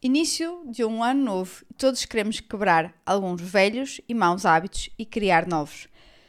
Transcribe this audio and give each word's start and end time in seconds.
Início 0.00 0.62
de 0.64 0.84
um 0.84 1.02
ano 1.02 1.24
novo 1.24 1.64
todos 1.76 2.04
queremos 2.04 2.38
quebrar 2.38 2.94
alguns 3.04 3.42
velhos 3.42 4.00
e 4.08 4.14
maus 4.14 4.46
hábitos 4.46 4.88
e 4.96 5.04
criar 5.04 5.44
novos. 5.44 5.88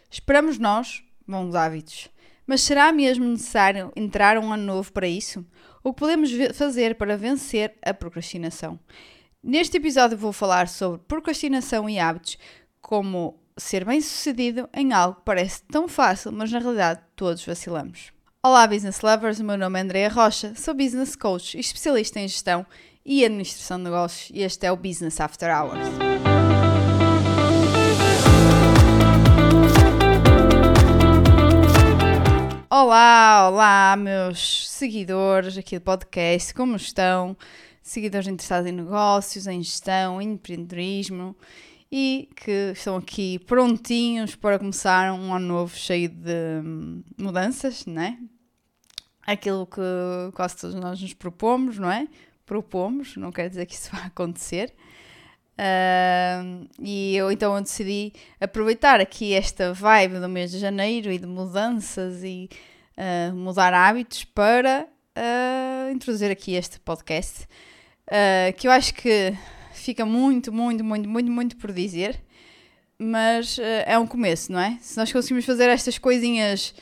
Esperamos 0.10 0.58
nós 0.58 1.04
bons 1.28 1.54
hábitos. 1.54 2.10
Mas 2.48 2.62
será 2.62 2.92
mesmo 2.92 3.26
necessário 3.26 3.94
entrar 3.96 4.40
um 4.40 4.52
ano 4.52 4.64
novo 4.64 4.92
para 4.92 5.08
isso? 5.08 5.46
O 5.84 5.94
que 5.94 6.00
podemos 6.00 6.32
fazer 6.56 6.96
para 6.96 7.16
vencer 7.16 7.76
a 7.86 7.94
procrastinação? 7.94 8.80
Neste 9.44 9.78
episódio 9.78 10.18
vou 10.18 10.34
falar 10.34 10.68
sobre 10.68 11.02
procrastinação 11.08 11.88
e 11.88 12.00
hábitos, 12.00 12.40
como 12.82 13.40
ser 13.56 13.86
bem 13.86 14.02
sucedido 14.02 14.68
em 14.74 14.94
algo 14.94 15.20
que 15.20 15.26
parece 15.26 15.62
tão 15.66 15.88
fácil, 15.88 16.32
mas 16.32 16.52
na 16.52 16.58
realidade 16.58 17.02
todos 17.16 17.46
vacilamos. 17.46 18.12
Olá, 18.42 18.66
business 18.66 19.02
lovers! 19.02 19.40
O 19.40 19.44
meu 19.44 19.58
nome 19.58 19.78
é 19.78 19.84
Andrea 19.84 20.10
Rocha, 20.10 20.56
sou 20.56 20.74
business 20.74 21.16
coach 21.16 21.56
e 21.56 21.60
especialista 21.60 22.20
em 22.20 22.28
gestão 22.28 22.66
e 23.06 23.26
administração 23.26 23.78
de 23.78 23.86
negócios, 23.86 24.30
e 24.34 24.42
este 24.42 24.66
é 24.66 24.72
o 24.72 24.78
Business 24.78 25.20
After 25.20 25.50
Hours. 25.50 25.80
Olá, 32.70 33.50
olá, 33.50 33.96
meus 33.98 34.70
seguidores 34.70 35.58
aqui 35.58 35.80
do 35.80 35.84
podcast, 35.84 36.54
como 36.54 36.76
estão? 36.76 37.36
Seguidores 37.82 38.28
interessados 38.28 38.70
em 38.70 38.74
negócios, 38.74 39.48
em 39.48 39.62
gestão, 39.62 40.22
em 40.22 40.34
empreendedorismo 40.34 41.36
e 41.92 42.30
que 42.36 42.72
estão 42.74 42.96
aqui 42.96 43.40
prontinhos 43.40 44.36
para 44.36 44.60
começar 44.60 45.12
um 45.12 45.34
ano 45.34 45.48
novo 45.48 45.76
cheio 45.76 46.10
de 46.10 46.62
mudanças, 47.18 47.86
não 47.86 48.02
é? 48.02 48.18
Aquilo 49.26 49.66
que 49.66 49.82
quase 50.34 50.58
todos 50.58 50.76
nós 50.76 51.02
nos 51.02 51.14
propomos, 51.14 51.80
não 51.80 51.92
é? 51.92 52.08
Propomos, 52.50 53.16
não 53.16 53.32
quer 53.32 53.48
dizer 53.48 53.68
que 53.68 53.76
isso 53.76 53.92
vá 53.94 54.06
acontecer. 54.06 54.74
Uh, 55.60 56.68
e 56.82 57.18
eu 57.18 57.30
então 57.32 57.54
eu 57.54 57.62
decidi 57.62 58.14
aproveitar 58.40 59.02
aqui 59.02 59.34
esta 59.34 59.74
vibe 59.74 60.20
do 60.20 60.30
mês 60.30 60.52
de 60.52 60.58
janeiro 60.58 61.12
e 61.12 61.20
de 61.20 61.26
mudanças 61.26 62.24
e 62.24 62.50
uh, 62.98 63.36
mudar 63.36 63.74
hábitos 63.74 64.24
para 64.24 64.88
uh, 64.88 65.92
introduzir 65.92 66.32
aqui 66.32 66.56
este 66.56 66.80
podcast 66.80 67.48
que 68.58 68.66
eu 68.68 68.72
acho 68.72 68.96
que 68.96 69.38
fica 69.72 70.04
muito, 70.04 70.52
muito, 70.52 70.84
muito, 70.84 71.08
muito, 71.08 71.32
muito 71.32 71.58
por 71.58 71.72
dizer, 71.72 72.20
mas 72.98 73.60
é 73.86 74.00
um 74.00 74.08
começo, 74.08 74.52
não 74.52 74.60
é? 74.60 74.80
Se 74.82 74.98
nós 74.98 75.14
conseguimos 75.14 75.46
fazer 75.46 75.70
estas 75.70 76.00
coisinhas, 76.00 76.74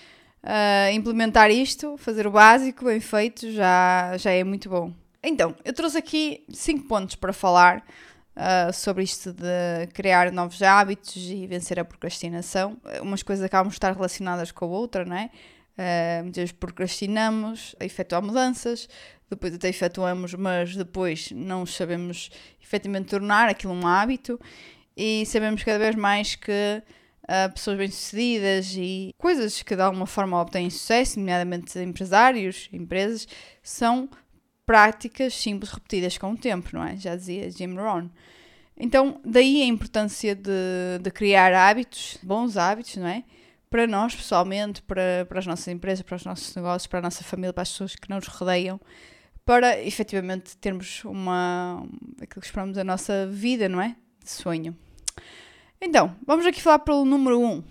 implementar 0.93 1.51
isto, 1.51 1.97
fazer 1.97 2.25
o 2.25 2.31
básico 2.31 2.85
bem 2.85 3.01
feito, 3.01 3.51
já, 3.51 4.15
já 4.15 4.31
é 4.31 4.41
muito 4.41 4.69
bom. 4.69 4.93
Então, 5.29 5.53
eu 5.65 5.73
trouxe 5.73 5.97
aqui 5.97 6.45
cinco 6.49 6.87
pontos 6.87 7.15
para 7.15 7.33
falar 7.33 7.85
uh, 8.33 8.71
sobre 8.71 9.03
isto 9.03 9.33
de 9.33 9.87
criar 9.93 10.31
novos 10.31 10.61
hábitos 10.61 11.17
e 11.17 11.45
vencer 11.45 11.77
a 11.77 11.83
procrastinação. 11.83 12.77
Umas 13.01 13.23
coisas 13.23 13.43
acabam 13.43 13.67
de 13.67 13.75
estar 13.75 13.93
relacionadas 13.93 14.53
com 14.53 14.63
a 14.63 14.67
outra, 14.69 15.03
não 15.03 15.17
é? 15.17 15.29
Uh, 15.77 16.23
muitas 16.23 16.37
vezes 16.37 16.51
procrastinamos 16.53 17.75
a 17.77 17.83
efetuar 17.83 18.23
mudanças, 18.23 18.87
depois 19.29 19.53
até 19.53 19.67
efetuamos, 19.67 20.33
mas 20.33 20.77
depois 20.77 21.29
não 21.33 21.65
sabemos 21.65 22.29
efetivamente 22.63 23.09
tornar 23.09 23.49
aquilo 23.49 23.73
um 23.73 23.85
hábito 23.85 24.39
e 24.95 25.25
sabemos 25.25 25.61
cada 25.61 25.77
vez 25.77 25.93
mais 25.93 26.35
que 26.35 26.81
uh, 27.23 27.53
pessoas 27.53 27.77
bem-sucedidas 27.77 28.73
e 28.77 29.13
coisas 29.17 29.61
que 29.61 29.75
de 29.75 29.81
alguma 29.81 30.07
forma 30.07 30.39
obtêm 30.41 30.69
sucesso, 30.69 31.19
nomeadamente 31.19 31.77
empresários, 31.79 32.69
empresas, 32.71 33.27
são 33.61 34.09
práticas 34.67 35.33
simples 35.33 35.71
repetidas 35.71 36.17
com 36.17 36.33
o 36.33 36.37
tempo, 36.37 36.69
não 36.73 36.83
é? 36.83 36.97
Já 36.97 37.15
dizia 37.15 37.49
Jim 37.49 37.73
Rohn. 37.73 38.09
Então, 38.77 39.19
daí 39.25 39.63
a 39.63 39.65
importância 39.65 40.35
de, 40.35 40.99
de 41.01 41.09
criar 41.09 41.53
hábitos, 41.53 42.19
bons 42.21 42.57
hábitos, 42.57 42.97
não 42.97 43.07
é? 43.07 43.23
Para 43.69 43.87
nós, 43.87 44.13
pessoalmente, 44.13 44.81
para, 44.81 45.25
para 45.27 45.39
as 45.39 45.47
nossas 45.47 45.69
empresas, 45.69 46.03
para 46.03 46.17
os 46.17 46.25
nossos 46.25 46.53
negócios, 46.53 46.85
para 46.85 46.99
a 46.99 47.01
nossa 47.01 47.23
família, 47.23 47.53
para 47.53 47.63
as 47.63 47.71
pessoas 47.71 47.95
que 47.95 48.09
nos 48.09 48.27
rodeiam, 48.27 48.79
para 49.45 49.81
efetivamente 49.81 50.57
termos 50.57 51.03
uma. 51.05 51.87
aquilo 52.21 52.41
que 52.41 52.47
esperamos 52.47 52.75
da 52.75 52.83
nossa 52.83 53.25
vida, 53.25 53.67
não 53.69 53.81
é? 53.81 53.95
De 54.21 54.29
sonho. 54.29 54.77
Então, 55.81 56.13
vamos 56.25 56.45
aqui 56.45 56.61
falar 56.61 56.79
pelo 56.79 57.05
número 57.05 57.39
1. 57.39 57.45
Um. 57.45 57.63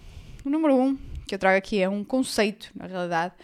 O 0.44 0.50
número 0.50 0.74
1 0.74 0.82
um 0.82 0.98
que 1.26 1.34
eu 1.34 1.38
trago 1.38 1.58
aqui 1.58 1.80
é 1.80 1.88
um 1.88 2.04
conceito, 2.04 2.70
na 2.74 2.86
realidade, 2.86 3.34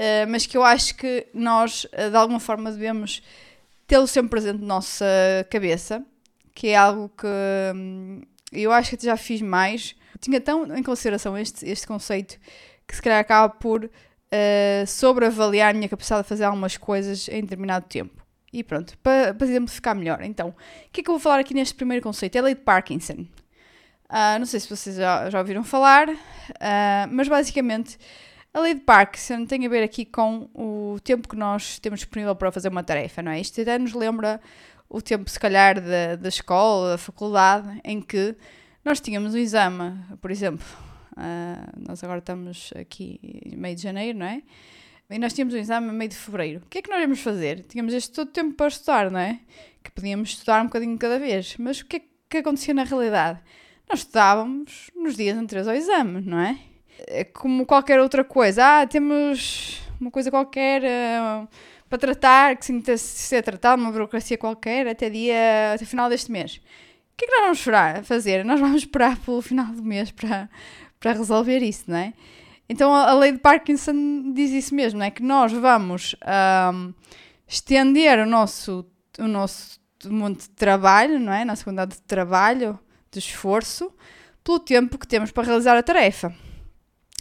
eh, 0.00 0.26
mas 0.26 0.46
que 0.46 0.56
eu 0.56 0.62
acho 0.62 0.94
que 0.94 1.26
nós, 1.34 1.82
uh, 1.86 2.08
de 2.08 2.16
alguma 2.16 2.38
forma, 2.38 2.70
devemos 2.70 3.20
tê-lo 3.84 4.06
sempre 4.06 4.30
presente 4.30 4.60
na 4.60 4.66
nossa 4.66 5.04
cabeça, 5.50 6.04
que 6.54 6.68
é 6.68 6.76
algo 6.76 7.08
que 7.08 7.26
hum, 7.74 8.22
eu 8.52 8.70
acho 8.70 8.96
que 8.96 9.04
já 9.04 9.16
fiz 9.16 9.42
mais. 9.42 9.96
Tinha 10.20 10.40
tão 10.40 10.72
em 10.76 10.84
consideração 10.84 11.36
este, 11.36 11.68
este 11.68 11.84
conceito 11.84 12.38
que 12.86 12.94
se 12.94 13.02
calhar 13.02 13.18
acaba 13.18 13.52
por 13.52 13.86
uh, 13.86 14.86
sobreavaliar 14.86 15.70
a 15.70 15.74
minha 15.74 15.88
capacidade 15.88 16.22
de 16.22 16.28
fazer 16.28 16.44
algumas 16.44 16.76
coisas 16.76 17.28
em 17.28 17.40
determinado 17.40 17.86
tempo. 17.88 18.24
E 18.52 18.62
pronto, 18.62 18.96
para, 18.98 19.34
para 19.34 19.46
exemplificar 19.48 19.96
melhor. 19.96 20.22
Então, 20.22 20.50
o 20.50 20.54
que 20.92 21.00
é 21.00 21.04
que 21.04 21.10
eu 21.10 21.14
vou 21.14 21.20
falar 21.20 21.40
aqui 21.40 21.54
neste 21.54 21.74
primeiro 21.74 22.04
conceito? 22.04 22.36
É 22.36 22.38
a 22.38 22.42
lei 22.42 22.54
de 22.54 22.60
Parkinson. 22.60 23.26
Uh, 24.08 24.38
não 24.38 24.46
sei 24.46 24.60
se 24.60 24.70
vocês 24.70 24.94
já, 24.94 25.28
já 25.28 25.40
ouviram 25.40 25.64
falar, 25.64 26.08
uh, 26.08 26.16
mas 27.10 27.26
basicamente 27.26 27.98
a 28.52 28.60
lei 28.60 28.74
de 28.74 28.80
Parkinson 28.80 29.44
tem 29.44 29.64
a 29.66 29.68
ver 29.68 29.82
aqui 29.82 30.04
com 30.04 30.48
o 30.54 30.98
tempo 31.04 31.28
que 31.28 31.36
nós 31.36 31.78
temos 31.78 32.00
disponível 32.00 32.34
para 32.34 32.50
fazer 32.50 32.68
uma 32.68 32.82
tarefa, 32.82 33.22
não 33.22 33.32
é? 33.32 33.40
Isto 33.40 33.60
até 33.60 33.78
nos 33.78 33.92
lembra 33.92 34.40
o 34.88 35.02
tempo, 35.02 35.28
se 35.28 35.38
calhar, 35.38 35.80
da, 35.80 36.16
da 36.16 36.28
escola, 36.28 36.92
da 36.92 36.98
faculdade, 36.98 37.80
em 37.84 38.00
que 38.00 38.34
nós 38.84 39.00
tínhamos 39.00 39.34
um 39.34 39.38
exame, 39.38 39.98
por 40.20 40.30
exemplo, 40.30 40.66
uh, 41.12 41.72
nós 41.86 42.02
agora 42.02 42.20
estamos 42.20 42.72
aqui 42.74 43.20
em 43.22 43.56
meio 43.56 43.76
de 43.76 43.82
janeiro, 43.82 44.18
não 44.18 44.26
é? 44.26 44.42
E 45.10 45.18
nós 45.18 45.32
tínhamos 45.32 45.54
um 45.54 45.58
exame 45.58 45.88
em 45.88 45.92
meio 45.92 46.10
de 46.10 46.16
fevereiro. 46.16 46.62
O 46.64 46.68
que 46.68 46.78
é 46.78 46.82
que 46.82 46.90
nós 46.90 47.00
íamos 47.00 47.20
fazer? 47.20 47.62
Tínhamos 47.62 47.94
este 47.94 48.12
todo 48.12 48.30
tempo 48.30 48.54
para 48.54 48.68
estudar, 48.68 49.10
não 49.10 49.20
é? 49.20 49.40
Que 49.82 49.90
podíamos 49.90 50.30
estudar 50.30 50.60
um 50.60 50.66
bocadinho 50.66 50.98
cada 50.98 51.18
vez. 51.18 51.56
Mas 51.58 51.80
o 51.80 51.86
que 51.86 51.96
é 51.96 52.02
que 52.28 52.36
acontecia 52.38 52.74
na 52.74 52.84
realidade? 52.84 53.40
Nós 53.88 54.00
estudávamos 54.00 54.90
nos 54.94 55.16
dias 55.16 55.38
anteriores 55.38 55.66
ao 55.66 55.74
exame, 55.74 56.20
não 56.20 56.38
é? 56.38 56.58
É 57.06 57.24
como 57.24 57.64
qualquer 57.64 58.00
outra 58.00 58.24
coisa. 58.24 58.64
Ah, 58.64 58.86
temos 58.86 59.80
uma 60.00 60.10
coisa 60.10 60.30
qualquer 60.30 60.82
uh, 60.82 61.48
para 61.88 61.98
tratar, 61.98 62.56
que 62.56 62.66
se 62.66 62.80
tem 62.80 62.96
ser 62.96 63.42
tratado, 63.42 63.80
uma 63.80 63.90
burocracia 63.90 64.36
qualquer, 64.36 64.86
até 64.88 65.08
dia, 65.08 65.72
até 65.74 65.84
final 65.84 66.08
deste 66.08 66.30
mês. 66.30 66.56
O 66.56 67.16
que 67.16 67.24
é 67.24 67.28
que 67.28 67.32
nós 67.32 67.42
vamos 67.42 67.58
esperar, 67.58 68.04
fazer? 68.04 68.44
Nós 68.44 68.60
vamos 68.60 68.82
esperar 68.82 69.16
pelo 69.24 69.42
final 69.42 69.66
do 69.66 69.82
mês 69.82 70.10
para, 70.10 70.48
para 71.00 71.12
resolver 71.12 71.58
isso, 71.58 71.84
não 71.88 71.96
é? 71.96 72.12
Então 72.68 72.94
a, 72.94 73.10
a 73.10 73.14
lei 73.14 73.32
de 73.32 73.38
Parkinson 73.38 74.32
diz 74.34 74.50
isso 74.50 74.74
mesmo, 74.74 75.02
é? 75.02 75.10
Que 75.10 75.22
nós 75.22 75.52
vamos 75.52 76.14
um, 76.74 76.92
estender 77.46 78.18
o 78.18 78.26
nosso, 78.26 78.84
o 79.18 79.26
nosso 79.26 79.80
monte 80.06 80.42
de 80.42 80.50
trabalho, 80.50 81.18
não 81.18 81.32
é? 81.32 81.44
Nossa 81.44 81.64
quantidade 81.64 81.96
de 81.96 82.02
trabalho, 82.02 82.78
de 83.10 83.18
esforço, 83.18 83.92
pelo 84.44 84.58
tempo 84.58 84.98
que 84.98 85.06
temos 85.06 85.32
para 85.32 85.46
realizar 85.46 85.76
a 85.76 85.82
tarefa. 85.82 86.34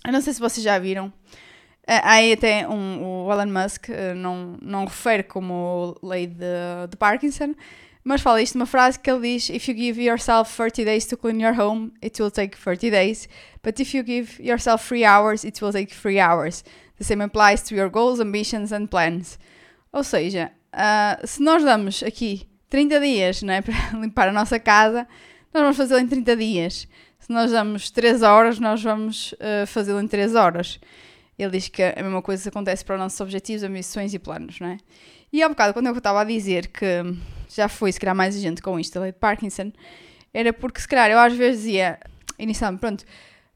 Eu 0.07 0.13
não 0.13 0.21
sei 0.21 0.31
se 0.31 0.39
vocês 0.39 0.63
já 0.63 0.79
viram. 0.79 1.07
Uh, 1.07 1.99
aí 2.01 2.31
até 2.31 2.65
um, 2.65 3.25
o 3.25 3.31
Elon 3.31 3.51
Musk 3.51 3.89
uh, 3.89 4.15
não, 4.15 4.57
não 4.61 4.85
refere 4.85 5.21
como 5.21 5.97
lei 6.01 6.27
de, 6.27 6.87
de 6.89 6.95
Parkinson, 6.95 7.53
mas 8.05 8.21
fala 8.21 8.41
isto 8.41 8.57
numa 8.57 8.65
frase 8.65 8.97
que 8.97 9.11
ele 9.11 9.33
diz: 9.33 9.49
If 9.49 9.67
you 9.67 9.75
give 9.75 10.01
yourself 10.01 10.55
30 10.55 10.85
days 10.85 11.05
to 11.07 11.17
clean 11.17 11.41
your 11.41 11.59
home, 11.59 11.91
it 12.01 12.21
will 12.21 12.31
take 12.31 12.57
30 12.57 12.89
days. 12.89 13.27
But 13.61 13.81
if 13.81 13.93
you 13.93 14.01
give 14.01 14.41
yourself 14.41 14.87
3 14.87 15.03
hours, 15.03 15.43
it 15.43 15.61
will 15.61 15.73
take 15.73 15.93
3 15.93 16.21
hours. 16.21 16.63
The 16.97 17.03
same 17.03 17.21
applies 17.21 17.61
to 17.63 17.75
your 17.75 17.89
goals, 17.89 18.21
ambitions 18.21 18.71
and 18.71 18.87
plans. 18.87 19.37
Ou 19.91 20.05
seja, 20.05 20.53
uh, 20.73 21.27
se 21.27 21.43
nós 21.43 21.65
damos 21.65 22.01
aqui 22.01 22.47
30 22.69 22.99
dias 23.01 23.41
né, 23.41 23.59
para 23.91 23.99
limpar 23.99 24.29
a 24.29 24.31
nossa 24.31 24.57
casa, 24.57 25.05
nós 25.53 25.63
vamos 25.63 25.75
fazê-lo 25.75 25.99
em 25.99 26.07
30 26.07 26.37
dias 26.37 26.87
se 27.27 27.33
nós 27.33 27.51
damos 27.51 27.91
3 27.91 28.23
horas, 28.23 28.57
nós 28.57 28.81
vamos 28.81 29.33
uh, 29.33 29.67
fazê-lo 29.67 29.99
em 29.99 30.07
3 30.07 30.33
horas. 30.33 30.79
Ele 31.37 31.51
diz 31.51 31.67
que 31.67 31.83
a 31.83 32.01
mesma 32.01 32.21
coisa 32.21 32.47
acontece 32.47 32.85
para 32.85 32.95
os 32.95 33.01
nossos 33.01 33.19
objetivos, 33.19 33.63
ambições 33.63 34.13
e 34.13 34.19
planos, 34.19 34.61
não 34.61 34.69
é? 34.69 34.77
E 35.31 35.43
há 35.43 35.47
um 35.47 35.49
bocado, 35.49 35.73
quando 35.73 35.87
eu 35.87 35.97
estava 35.97 36.21
a 36.21 36.23
dizer 36.23 36.67
que 36.67 36.85
já 37.49 37.67
foi, 37.67 37.91
se 37.91 37.99
calhar, 37.99 38.15
mais 38.15 38.33
gente 38.39 38.61
com 38.61 38.79
isto, 38.79 38.95
a 38.95 39.01
lei 39.01 39.11
de 39.11 39.17
Parkinson, 39.17 39.73
era 40.33 40.53
porque, 40.53 40.79
se 40.79 40.87
calhar, 40.87 41.11
eu 41.11 41.19
às 41.19 41.33
vezes 41.33 41.65
ia, 41.65 41.99
inicialmente, 42.39 42.79
pronto, 42.79 43.03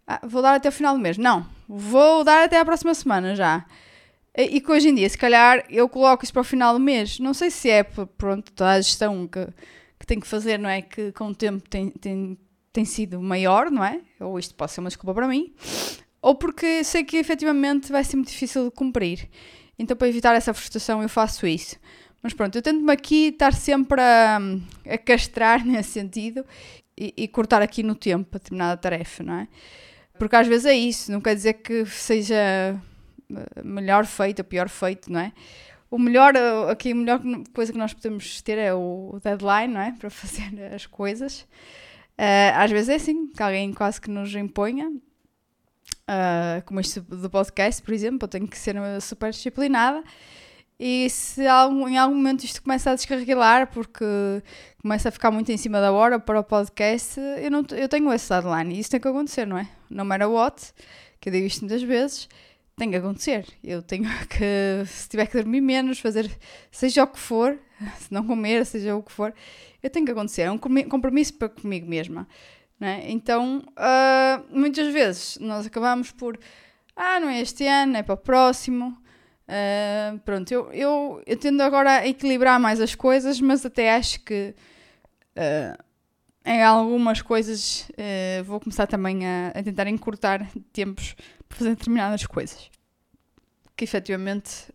ah, 0.06 0.19
vou 0.21 0.41
dar 0.41 0.56
até 0.56 0.68
o 0.68 0.71
final 0.71 0.94
do 0.94 1.00
mês. 1.00 1.18
Não, 1.18 1.47
vou 1.65 2.25
dar 2.25 2.44
até 2.44 2.59
a 2.59 2.65
próxima 2.65 2.94
semana 2.94 3.35
já. 3.35 3.65
E 4.38 4.59
que 4.59 4.69
hoje 4.69 4.89
em 4.89 4.95
dia, 4.95 5.07
se 5.07 5.18
calhar, 5.18 5.63
eu 5.69 5.88
coloco 5.88 6.25
isso 6.25 6.33
para 6.33 6.41
o 6.41 6.44
final 6.44 6.73
do 6.73 6.79
mês. 6.79 7.19
Não 7.19 7.33
sei 7.33 7.50
se 7.50 7.69
é, 7.69 7.83
pronto, 7.83 8.51
toda 8.51 8.71
a 8.71 8.81
gestão 8.81 9.25
que, 9.25 9.47
que 9.97 10.06
tenho 10.06 10.19
que 10.19 10.27
fazer, 10.27 10.59
não 10.59 10.69
é? 10.69 10.81
Que 10.81 11.13
com 11.13 11.27
o 11.29 11.35
tempo 11.35 11.69
tem, 11.69 11.89
tem 11.89 12.38
tem 12.71 12.85
sido 12.85 13.21
maior, 13.21 13.69
não 13.69 13.83
é? 13.83 14.01
Ou 14.19 14.39
isto 14.39 14.56
pode 14.56 14.71
ser 14.71 14.79
uma 14.79 14.89
desculpa 14.89 15.13
para 15.13 15.27
mim, 15.27 15.53
ou 16.21 16.35
porque 16.35 16.83
sei 16.83 17.03
que 17.03 17.18
efetivamente 17.18 17.91
vai 17.91 18.03
ser 18.03 18.15
muito 18.15 18.29
difícil 18.29 18.65
de 18.65 18.71
cumprir. 18.71 19.27
Então, 19.77 19.97
para 19.97 20.07
evitar 20.07 20.35
essa 20.35 20.53
frustração, 20.53 21.01
eu 21.01 21.09
faço 21.09 21.47
isso. 21.47 21.77
Mas 22.21 22.33
pronto, 22.33 22.56
eu 22.56 22.62
tento-me 22.62 22.91
aqui 22.91 23.29
estar 23.29 23.53
sempre 23.53 24.00
a, 24.00 24.39
a 24.88 24.97
castrar 24.97 25.65
nesse 25.65 25.89
sentido 25.89 26.45
e, 26.95 27.13
e, 27.18 27.27
cortar 27.27 27.62
aqui 27.62 27.81
no 27.81 27.95
tempo 27.95 28.29
para 28.29 28.38
determinada 28.38 28.77
tarefa, 28.77 29.23
não 29.23 29.33
é? 29.33 29.47
Porque 30.19 30.35
às 30.35 30.45
vezes 30.45 30.68
é 30.68 30.75
isso, 30.75 31.12
não 31.12 31.19
quer 31.19 31.33
dizer 31.33 31.53
que 31.53 31.83
seja 31.88 32.35
eh, 32.35 33.63
melhor 33.63 34.06
feito 34.06 34.39
ou 34.39 34.45
pior 34.45 34.69
feito, 34.69 35.12
não 35.12 35.19
é? 35.19 35.31
O 35.89 35.97
melhor, 35.97 36.35
eh, 36.35 36.71
aqui 36.71 36.91
a 36.91 36.95
melhor 36.95 37.19
coisa 37.53 37.71
que 37.71 37.77
nós 37.79 37.91
podemos 37.91 38.39
ter 38.44 38.59
é 38.59 38.71
o 38.71 39.19
deadline, 39.23 39.73
não 39.73 39.81
é? 39.81 39.91
Para 39.94 40.09
fazer 40.12 40.73
as 40.75 40.85
coisas. 40.85 41.47
Uh, 42.21 42.53
às 42.56 42.69
vezes 42.69 42.89
é 42.89 42.95
assim, 42.95 43.25
que 43.25 43.41
alguém 43.41 43.73
quase 43.73 44.00
que 44.00 44.12
nos 44.12 44.35
imponha. 44.35 44.89
Uh, 44.89 46.62
como 46.65 46.79
este 46.79 47.00
do 47.00 47.29
podcast, 47.31 47.81
por 47.81 47.94
exemplo, 47.95 48.25
eu 48.25 48.27
tenho 48.27 48.47
que 48.47 48.57
ser 48.59 48.75
super 49.01 49.31
disciplinada. 49.31 50.03
E 50.79 51.09
se 51.09 51.44
em 51.44 51.97
algum 51.97 52.15
momento 52.15 52.44
isto 52.44 52.62
começa 52.62 52.91
a 52.91 52.95
descarrilar, 52.95 53.71
porque 53.71 54.06
começa 54.81 55.09
a 55.09 55.12
ficar 55.12 55.31
muito 55.31 55.51
em 55.51 55.57
cima 55.57 55.81
da 55.81 55.91
hora 55.91 56.19
para 56.19 56.39
o 56.39 56.44
podcast, 56.44 57.19
eu, 57.19 57.50
não, 57.50 57.63
eu 57.71 57.89
tenho 57.89 58.12
esse 58.13 58.29
deadline 58.29 58.75
e 58.75 58.79
isso 58.79 58.91
tem 58.91 59.00
que 59.00 59.07
acontecer, 59.07 59.47
não 59.47 59.57
é? 59.57 59.68
No 59.89 60.06
matter 60.06 60.29
what, 60.29 60.73
que 61.19 61.29
eu 61.29 61.33
digo 61.33 61.47
isto 61.47 61.62
muitas 61.62 61.81
vezes, 61.81 62.29
tem 62.75 62.89
que 62.89 62.97
acontecer. 62.97 63.47
Eu 63.63 63.81
tenho 63.81 64.09
que, 64.29 64.83
se 64.88 65.09
tiver 65.09 65.27
que 65.27 65.38
dormir 65.38 65.62
menos, 65.62 66.00
fazer 66.00 66.29
seja 66.71 67.03
o 67.03 67.07
que 67.07 67.19
for, 67.19 67.59
se 68.00 68.13
não 68.13 68.25
comer, 68.25 68.66
seja 68.66 68.95
o 68.95 69.04
que 69.04 69.12
for, 69.12 69.33
eu 69.81 69.89
tenho 69.89 70.06
que 70.06 70.12
acontecer. 70.12 70.44
É 70.44 70.51
um 70.51 70.57
compromisso 70.57 71.33
para 71.36 71.50
comigo 71.50 71.88
mesma. 71.88 72.28
É? 72.80 73.12
Então, 73.12 73.63
uh, 73.78 74.57
muitas 74.57 74.92
vezes 74.92 75.38
nós 75.39 75.68
acabamos 75.68 76.12
por, 76.12 76.39
ah, 76.95 77.19
não 77.19 77.30
é 77.30 77.39
este 77.39 77.68
ano, 77.68 77.95
é 77.98 78.01
para 78.01 78.16
o 78.16 78.18
próximo 78.18 79.01
Uh, 79.51 80.18
pronto, 80.19 80.50
eu, 80.50 80.72
eu, 80.72 81.24
eu 81.25 81.38
tendo 81.38 81.62
agora 81.62 81.98
a 81.98 82.07
equilibrar 82.07 82.57
mais 82.57 82.80
as 82.80 82.95
coisas, 82.95 83.42
mas 83.42 83.66
até 83.66 83.94
acho 83.94 84.22
que 84.22 84.56
uh, 85.36 85.83
em 86.45 86.63
algumas 86.63 87.22
coisas 87.22 87.86
vou 88.45 88.62
começar 88.62 88.88
também 88.88 89.28
a, 89.28 89.50
a, 89.50 89.62
tentar 89.62 89.88
encurtar 89.88 90.50
tempos 90.72 91.16
para 91.50 91.57
fazer 91.57 91.72
determinadas 91.72 92.25
coisas. 92.25 92.72
Que 93.75 93.83
efetivamente 93.83 94.72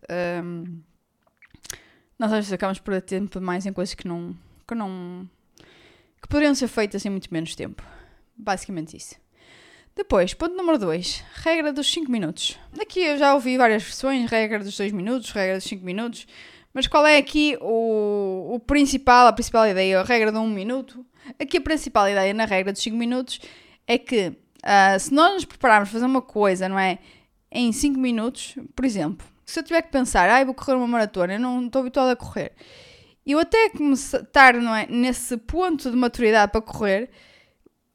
nós 2.17 2.31
às 2.31 2.39
vezes 2.39 2.53
acabamos 2.53 2.79
por 2.79 2.93
ter 2.93 3.01
tempo 3.01 3.39
mais 3.39 3.65
em 3.65 3.73
coisas 3.73 3.93
que 3.93 4.07
não, 4.07 4.35
que 4.67 4.73
não 4.73 5.29
que 6.21 6.27
poderiam 6.27 6.55
ser 6.55 6.67
feitas 6.67 7.05
em 7.05 7.09
muito 7.09 7.31
menos 7.33 7.55
tempo. 7.55 7.83
Basicamente 8.35 8.97
isso. 8.97 9.15
Depois, 9.95 10.33
ponto 10.33 10.55
número 10.55 10.77
2, 10.77 11.23
regra 11.43 11.73
dos 11.73 11.91
5 11.91 12.11
minutos. 12.11 12.57
Aqui 12.79 12.99
eu 12.99 13.17
já 13.17 13.33
ouvi 13.33 13.57
várias 13.57 13.81
versões, 13.81 14.29
regra 14.29 14.59
dos 14.59 14.77
2 14.77 14.91
minutos, 14.91 15.31
regra 15.31 15.55
dos 15.55 15.63
5 15.63 15.83
minutos, 15.83 16.27
mas 16.71 16.85
qual 16.85 17.05
é 17.07 17.17
aqui 17.17 17.57
o, 17.59 18.53
o 18.53 18.59
principal, 18.59 19.25
a 19.25 19.33
principal 19.33 19.67
ideia, 19.67 19.99
a 19.99 20.03
regra 20.03 20.31
de 20.31 20.37
1 20.37 20.41
um 20.41 20.49
minuto? 20.49 21.03
Aqui 21.39 21.57
a 21.57 21.61
principal 21.61 22.07
ideia 22.07 22.31
na 22.33 22.45
regra 22.45 22.71
dos 22.71 22.81
5 22.83 22.95
minutos 22.95 23.39
é 23.87 23.97
que 23.97 24.27
uh, 24.27 24.99
se 24.99 25.11
nós 25.11 25.33
nos 25.33 25.45
prepararmos 25.45 25.89
para 25.89 25.99
fazer 25.99 26.05
uma 26.05 26.21
coisa, 26.21 26.69
não 26.69 26.77
é, 26.77 26.99
em 27.51 27.71
5 27.71 27.99
minutos, 27.99 28.55
por 28.75 28.85
exemplo, 28.85 29.25
se 29.47 29.59
eu 29.59 29.63
tiver 29.63 29.81
que 29.81 29.91
pensar, 29.91 30.29
ah, 30.29 30.43
vou 30.43 30.53
correr 30.53 30.75
uma 30.75 30.87
maratona, 30.87 31.33
eu 31.35 31.39
não 31.39 31.65
estou 31.65 31.79
habituado 31.79 32.09
a 32.09 32.15
correr, 32.15 32.51
eu 33.25 33.39
até 33.39 33.69
começar 33.69 34.53
não 34.61 34.75
é, 34.75 34.85
nesse 34.87 35.37
ponto 35.37 35.89
de 35.89 35.95
maturidade 35.95 36.51
para 36.51 36.61
correr, 36.61 37.09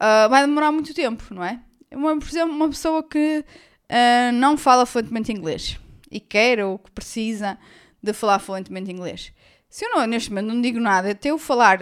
uh, 0.01 0.29
vai 0.31 0.47
demorar 0.47 0.73
muito 0.73 0.95
tempo, 0.95 1.23
não 1.33 1.45
é? 1.45 1.61
uma, 1.95 2.19
por 2.19 2.27
exemplo, 2.27 2.55
uma 2.55 2.69
pessoa 2.69 3.03
que 3.03 3.45
uh, 3.45 4.33
não 4.33 4.57
fala 4.57 4.87
fluentemente 4.87 5.31
inglês 5.31 5.79
e 6.11 6.21
quer 6.21 6.65
ou 6.65 6.79
que 6.79 6.91
precisa 6.91 7.59
de 8.03 8.13
falar 8.15 8.39
fluentemente 8.39 8.91
inglês. 8.91 9.33
Se 9.69 9.85
eu 9.85 9.91
não, 9.91 10.07
neste 10.07 10.31
momento 10.31 10.55
não 10.55 10.61
digo 10.61 10.81
nada, 10.81 11.11
até 11.11 11.31
eu 11.31 11.39
falar 11.39 11.79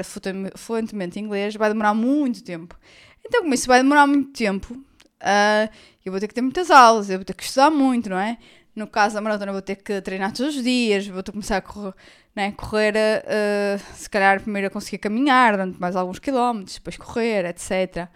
fluentemente 0.56 1.18
inglês 1.18 1.54
vai 1.56 1.68
demorar 1.68 1.94
muito 1.94 2.42
tempo. 2.42 2.76
Então, 3.24 3.42
como 3.42 3.54
isso 3.54 3.66
vai 3.66 3.82
demorar 3.82 4.06
muito 4.06 4.32
tempo, 4.32 4.74
uh, 4.74 5.70
eu 6.04 6.12
vou 6.12 6.20
ter 6.20 6.28
que 6.28 6.34
ter 6.34 6.42
muitas 6.42 6.70
aulas, 6.70 7.10
eu 7.10 7.18
vou 7.18 7.24
ter 7.24 7.34
que 7.34 7.42
estudar 7.42 7.70
muito, 7.70 8.08
não 8.10 8.18
é? 8.18 8.38
No 8.80 8.86
caso 8.86 9.14
da 9.14 9.20
maratona, 9.20 9.52
vou 9.52 9.60
ter 9.60 9.76
que 9.76 10.00
treinar 10.00 10.32
todos 10.32 10.56
os 10.56 10.64
dias, 10.64 11.06
vou 11.06 11.22
ter 11.22 11.32
que 11.32 11.36
começar 11.36 11.58
a 11.58 11.60
correr, 11.60 11.92
né, 12.34 12.52
correr 12.52 12.94
uh, 12.96 13.94
se 13.94 14.08
calhar 14.08 14.40
primeiro 14.40 14.68
a 14.68 14.70
conseguir 14.70 14.96
caminhar, 14.96 15.58
dando 15.58 15.78
mais 15.78 15.94
alguns 15.94 16.18
quilómetros, 16.18 16.76
depois 16.76 16.96
correr, 16.96 17.44
etc. 17.44 18.08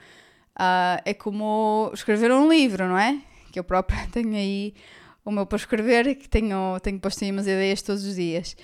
Uh, 0.56 1.02
é 1.04 1.12
como 1.12 1.90
escrever 1.92 2.32
um 2.32 2.48
livro, 2.48 2.88
não 2.88 2.96
é? 2.96 3.20
Que 3.52 3.58
eu 3.58 3.64
própria 3.64 4.08
tenho 4.10 4.34
aí 4.34 4.72
o 5.22 5.30
meu 5.30 5.44
para 5.44 5.56
escrever, 5.56 6.14
que 6.14 6.26
tenho, 6.30 6.80
tenho 6.80 6.98
posto 6.98 7.22
aí 7.24 7.30
umas 7.30 7.46
ideias 7.46 7.82
todos 7.82 8.02
os 8.06 8.14
dias. 8.14 8.56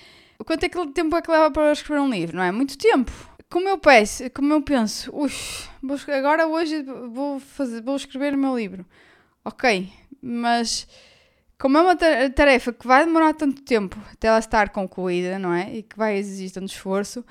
Quanto 0.43 0.63
é 0.63 0.69
que 0.69 0.87
tempo 0.87 1.15
é 1.15 1.21
que 1.21 1.29
leva 1.29 1.51
para 1.51 1.71
escrever 1.71 2.01
um 2.01 2.09
livro? 2.09 2.35
Não 2.35 2.43
é? 2.43 2.51
Muito 2.51 2.79
tempo. 2.79 3.11
Como 3.47 3.69
eu 3.69 3.77
penso, 3.77 4.27
como 4.31 4.51
eu 4.53 4.63
penso, 4.63 5.15
ux, 5.15 5.69
agora 6.07 6.47
hoje 6.47 6.81
vou, 7.11 7.39
fazer, 7.39 7.83
vou 7.83 7.95
escrever 7.95 8.33
o 8.33 8.39
meu 8.39 8.57
livro. 8.57 8.87
Ok, 9.45 9.93
mas 10.19 10.87
como 11.61 11.77
é 11.77 11.81
uma 11.81 11.95
tarefa 11.95 12.73
que 12.73 12.87
vai 12.87 13.05
demorar 13.05 13.35
tanto 13.35 13.61
tempo 13.61 13.95
até 14.11 14.29
ela 14.29 14.39
estar 14.39 14.69
concluída, 14.69 15.37
não 15.37 15.53
é? 15.53 15.71
E 15.71 15.83
que 15.83 15.95
vai 15.95 16.17
exigir 16.17 16.51
tanto 16.51 16.71
esforço, 16.71 17.23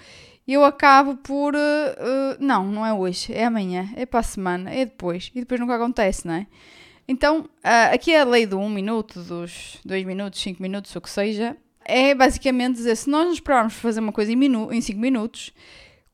eu 0.46 0.64
acabo 0.64 1.16
por. 1.16 1.52
Uh, 1.52 2.36
não, 2.38 2.64
não 2.64 2.86
é 2.86 2.94
hoje, 2.94 3.32
é 3.32 3.44
amanhã, 3.44 3.90
é 3.96 4.06
para 4.06 4.20
a 4.20 4.22
semana, 4.22 4.70
é 4.70 4.84
depois. 4.84 5.32
E 5.34 5.40
depois 5.40 5.60
nunca 5.60 5.74
acontece, 5.74 6.28
não 6.28 6.34
é? 6.34 6.46
Então, 7.08 7.40
uh, 7.40 7.92
aqui 7.92 8.12
é 8.12 8.20
a 8.20 8.24
lei 8.24 8.46
do 8.46 8.56
1 8.56 8.62
um 8.62 8.70
minuto, 8.70 9.20
dos 9.20 9.78
2 9.84 10.06
minutos, 10.06 10.40
5 10.40 10.62
minutos, 10.62 10.94
o 10.94 11.00
que 11.00 11.10
seja, 11.10 11.56
é 11.84 12.14
basicamente 12.14 12.76
dizer: 12.76 12.94
se 12.94 13.10
nós 13.10 13.26
nos 13.26 13.40
para 13.40 13.68
fazer 13.68 13.98
uma 13.98 14.12
coisa 14.12 14.30
em 14.32 14.80
5 14.80 14.96
minutos, 14.96 15.52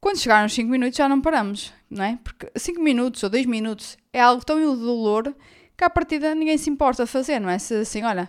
quando 0.00 0.16
chegar 0.16 0.42
nos 0.42 0.54
5 0.54 0.70
minutos 0.70 0.96
já 0.96 1.06
não 1.06 1.20
paramos, 1.20 1.70
não 1.90 2.02
é? 2.02 2.18
Porque 2.24 2.50
5 2.56 2.80
minutos 2.80 3.22
ou 3.22 3.28
2 3.28 3.44
minutos 3.44 3.98
é 4.10 4.22
algo 4.22 4.42
tão 4.42 4.58
indolor 4.58 5.34
que 5.76 5.84
à 5.84 5.90
partida 5.90 6.34
ninguém 6.34 6.56
se 6.58 6.70
importa 6.70 7.06
fazer, 7.06 7.38
não 7.40 7.50
é? 7.50 7.58
Se 7.58 7.74
assim, 7.74 8.02
olha, 8.02 8.28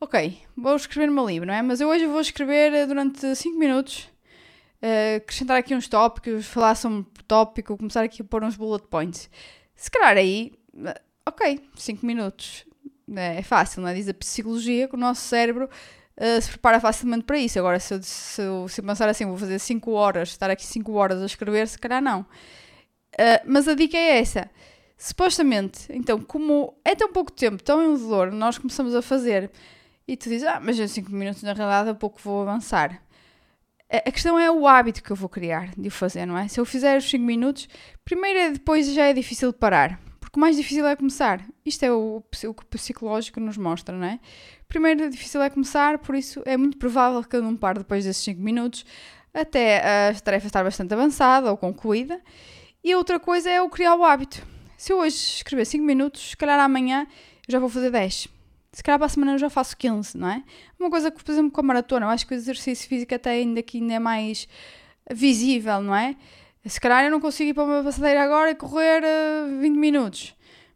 ok, 0.00 0.38
vou 0.56 0.76
escrever 0.76 1.10
o 1.10 1.12
meu 1.12 1.26
livro, 1.26 1.46
não 1.46 1.54
é? 1.54 1.62
Mas 1.62 1.80
eu 1.80 1.88
hoje 1.88 2.06
vou 2.06 2.20
escrever 2.20 2.86
durante 2.86 3.34
5 3.34 3.58
minutos 3.58 4.08
uh, 4.82 5.16
acrescentar 5.16 5.56
aqui 5.56 5.74
uns 5.74 5.88
tópicos, 5.88 6.46
falar 6.46 6.74
sobre 6.74 6.98
um 6.98 7.04
tópico, 7.26 7.76
começar 7.76 8.02
aqui 8.02 8.22
a 8.22 8.24
pôr 8.24 8.44
uns 8.44 8.56
bullet 8.56 8.86
points. 8.88 9.30
Se 9.74 9.90
calhar 9.90 10.16
aí, 10.16 10.52
eh, 10.84 11.00
ok, 11.26 11.60
5 11.76 12.04
minutos. 12.04 12.64
É, 13.16 13.38
é 13.38 13.42
fácil, 13.42 13.80
não 13.80 13.88
é? 13.88 13.94
Diz 13.94 14.08
a 14.08 14.14
psicologia 14.14 14.88
que 14.88 14.94
o 14.94 14.98
nosso 14.98 15.22
cérebro 15.22 15.66
uh, 15.66 16.42
se 16.42 16.50
prepara 16.50 16.80
facilmente 16.80 17.24
para 17.24 17.38
isso. 17.38 17.58
Agora, 17.58 17.78
se 17.78 17.94
eu, 17.94 18.02
se 18.02 18.42
eu, 18.42 18.68
se 18.68 18.80
eu 18.80 18.84
pensar 18.84 19.08
assim, 19.08 19.24
vou 19.24 19.36
fazer 19.36 19.58
5 19.58 19.90
horas, 19.92 20.30
estar 20.30 20.50
aqui 20.50 20.66
5 20.66 20.92
horas 20.92 21.22
a 21.22 21.26
escrever, 21.26 21.68
se 21.68 21.78
calhar 21.78 22.02
não. 22.02 22.22
Uh, 22.22 23.40
mas 23.46 23.68
a 23.68 23.74
dica 23.74 23.96
é 23.96 24.18
essa. 24.18 24.50
Supostamente, 24.98 25.86
então, 25.90 26.20
como 26.20 26.74
é 26.84 26.92
tão 26.92 27.12
pouco 27.12 27.30
tempo, 27.30 27.62
tão 27.62 27.94
indolor, 27.94 28.32
nós 28.32 28.58
começamos 28.58 28.96
a 28.96 29.00
fazer 29.00 29.48
e 30.08 30.16
tu 30.16 30.28
dizes, 30.28 30.42
ah, 30.48 30.58
mas 30.60 30.76
em 30.76 30.88
5 30.88 31.12
minutos 31.12 31.40
na 31.44 31.52
realidade 31.52 31.90
a 31.90 31.94
pouco 31.94 32.18
vou 32.20 32.42
avançar. 32.42 33.00
A 33.88 34.10
questão 34.10 34.36
é 34.36 34.50
o 34.50 34.66
hábito 34.66 35.00
que 35.02 35.10
eu 35.12 35.16
vou 35.16 35.28
criar 35.28 35.70
de 35.78 35.86
o 35.86 35.90
fazer, 35.90 36.26
não 36.26 36.36
é? 36.36 36.48
Se 36.48 36.58
eu 36.58 36.64
fizer 36.64 36.98
os 36.98 37.08
5 37.08 37.24
minutos, 37.24 37.68
primeiro 38.04 38.38
é 38.40 38.50
depois 38.50 38.92
já 38.92 39.04
é 39.04 39.12
difícil 39.12 39.52
parar, 39.52 40.00
porque 40.18 40.36
o 40.36 40.40
mais 40.40 40.56
difícil 40.56 40.84
é 40.84 40.96
começar. 40.96 41.46
Isto 41.64 41.84
é 41.84 41.92
o, 41.92 42.16
o 42.16 42.54
que 42.54 42.62
o 42.64 42.66
psicológico 42.66 43.38
nos 43.38 43.56
mostra, 43.56 43.96
não 43.96 44.04
é? 44.04 44.18
Primeiro 44.66 45.04
é 45.04 45.08
difícil 45.08 45.40
é 45.40 45.48
começar, 45.48 45.98
por 45.98 46.16
isso 46.16 46.42
é 46.44 46.56
muito 46.56 46.76
provável 46.76 47.22
que 47.22 47.36
eu 47.36 47.42
não 47.42 47.56
pare 47.56 47.78
depois 47.78 48.04
desses 48.04 48.24
5 48.24 48.42
minutos, 48.42 48.84
até 49.32 50.08
a 50.08 50.20
tarefa 50.20 50.48
estar 50.48 50.64
bastante 50.64 50.92
avançada 50.92 51.50
ou 51.52 51.56
concluída. 51.56 52.20
E 52.82 52.96
outra 52.96 53.20
coisa 53.20 53.48
é 53.48 53.62
o 53.62 53.70
criar 53.70 53.94
o 53.94 54.04
hábito. 54.04 54.57
Se 54.78 54.94
eu 54.94 55.00
hoje 55.00 55.16
escrever 55.16 55.66
5 55.66 55.84
minutos, 55.84 56.30
se 56.30 56.36
calhar 56.36 56.58
amanhã 56.58 57.06
eu 57.46 57.52
já 57.52 57.58
vou 57.58 57.68
fazer 57.68 57.90
10 57.90 58.38
se 58.72 58.82
calhar 58.82 58.98
para 58.98 59.06
a 59.06 59.08
semana 59.08 59.32
eu 59.32 59.38
já 59.38 59.50
faço 59.50 59.76
15, 59.76 60.16
não 60.16 60.28
é? 60.28 60.42
Uma 60.78 60.90
coisa 60.90 61.10
que, 61.10 61.22
por 61.22 61.32
exemplo, 61.32 61.50
com 61.50 61.60
a 61.60 61.64
maratona, 61.64 62.06
eu 62.06 62.10
acho 62.10 62.26
que 62.26 62.34
o 62.34 62.36
exercício 62.36 62.88
físico 62.88 63.14
até 63.14 63.30
ainda 63.30 63.62
que 63.62 63.78
ainda 63.78 63.94
é 63.94 63.98
mais 63.98 64.46
visível, 65.10 65.80
não 65.80 65.94
é? 65.94 66.14
Se 66.64 66.80
calhar 66.80 67.04
eu 67.04 67.10
não 67.10 67.20
consigo 67.20 67.50
ir 67.50 67.54
para 67.54 67.64
uma 67.64 67.82
passadeira 67.82 68.22
agora 68.22 68.50
e 68.50 68.54
correr 68.54 69.02
uh, 69.02 69.56
eh, 69.56 69.60
20 69.60 69.76
minutos. 69.76 70.34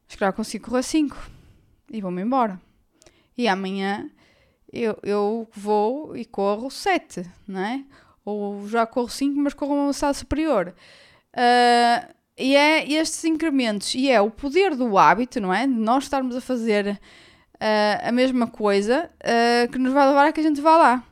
Se 0.09 0.17
calhar 0.17 0.33
consigo 0.33 0.69
correr 0.69 0.83
5 0.83 1.17
e 1.93 2.01
vou-me 2.01 2.23
embora. 2.23 2.61
E 3.37 3.47
amanhã 3.47 4.11
eu, 4.73 4.99
eu 5.03 5.49
vou 5.53 6.17
e 6.17 6.25
corro 6.25 6.71
7, 6.71 7.25
não 7.47 7.61
é? 7.61 7.85
Ou 8.25 8.67
já 8.69 8.87
corro 8.87 9.09
5, 9.09 9.39
mas 9.39 9.55
corro 9.55 9.75
uma 9.75 9.83
velocidade 9.83 10.17
superior. 10.17 10.75
Uh, 11.35 12.15
e 12.43 12.57
é 12.57 12.91
estes 12.93 13.25
incrementos, 13.25 13.95
e 13.95 14.11
é 14.11 14.21
o 14.21 14.31
poder 14.31 14.75
do 14.75 14.99
hábito, 14.99 15.41
não 15.41 15.55
é? 15.55 15.67
De 15.67 15.73
nós 15.73 16.05
estarmos 16.05 16.35
a 16.35 16.41
fazer 16.41 16.99
uh, 17.55 18.09
a 18.09 18.13
mesma 18.13 18.47
coisa 18.47 19.09
uh, 19.23 19.71
que 19.71 19.79
nos 19.79 19.93
vai 19.93 20.09
levar 20.09 20.27
a 20.27 20.33
que 20.33 20.41
a 20.41 20.43
gente 20.43 20.61
vá 20.61 20.77
lá. 20.77 21.05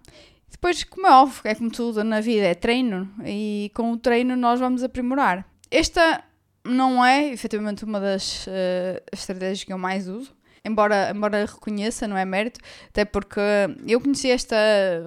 Depois, 0.50 0.84
como 0.84 1.06
é 1.06 1.10
óbvio, 1.10 1.40
é 1.44 1.54
como 1.54 1.70
tudo 1.70 2.02
na 2.04 2.20
vida, 2.20 2.46
é 2.46 2.54
treino 2.54 3.08
e 3.24 3.70
com 3.74 3.92
o 3.92 3.96
treino 3.96 4.36
nós 4.36 4.58
vamos 4.58 4.82
aprimorar. 4.82 5.46
Esta 5.70 6.22
não 6.64 7.04
é 7.04 7.28
efetivamente 7.28 7.84
uma 7.84 8.00
das 8.00 8.46
uh, 8.46 9.00
estratégias 9.12 9.64
que 9.64 9.72
eu 9.72 9.78
mais 9.78 10.08
uso, 10.08 10.34
embora, 10.64 11.12
embora 11.14 11.46
reconheça, 11.46 12.06
não 12.06 12.16
é 12.16 12.24
mérito, 12.24 12.60
até 12.88 13.04
porque 13.04 13.40
eu 13.86 14.00
conheci 14.00 14.30
esta 14.30 14.56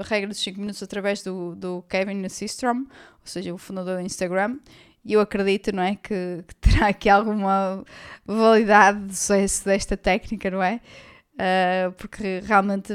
regra 0.06 0.30
dos 0.30 0.40
5 0.40 0.60
minutos 0.60 0.82
através 0.82 1.22
do, 1.22 1.56
do 1.56 1.84
Kevin 1.84 2.28
Systrom, 2.30 2.80
ou 2.80 3.26
seja, 3.26 3.54
o 3.54 3.58
fundador 3.58 3.98
do 3.98 4.06
Instagram, 4.06 4.58
e 5.06 5.14
eu 5.14 5.22
acredito, 5.22 5.76
não 5.76 5.84
é, 5.84 5.96
que, 5.96 6.44
que 6.48 6.56
terá 6.56 6.88
aqui 6.88 7.10
alguma 7.10 7.84
validade 8.26 9.06
de 9.08 9.16
sucesso 9.16 9.66
desta 9.66 9.98
técnica, 9.98 10.50
não 10.50 10.64
é? 10.64 10.80
Uh, 11.34 11.92
porque 11.94 12.42
realmente 12.46 12.94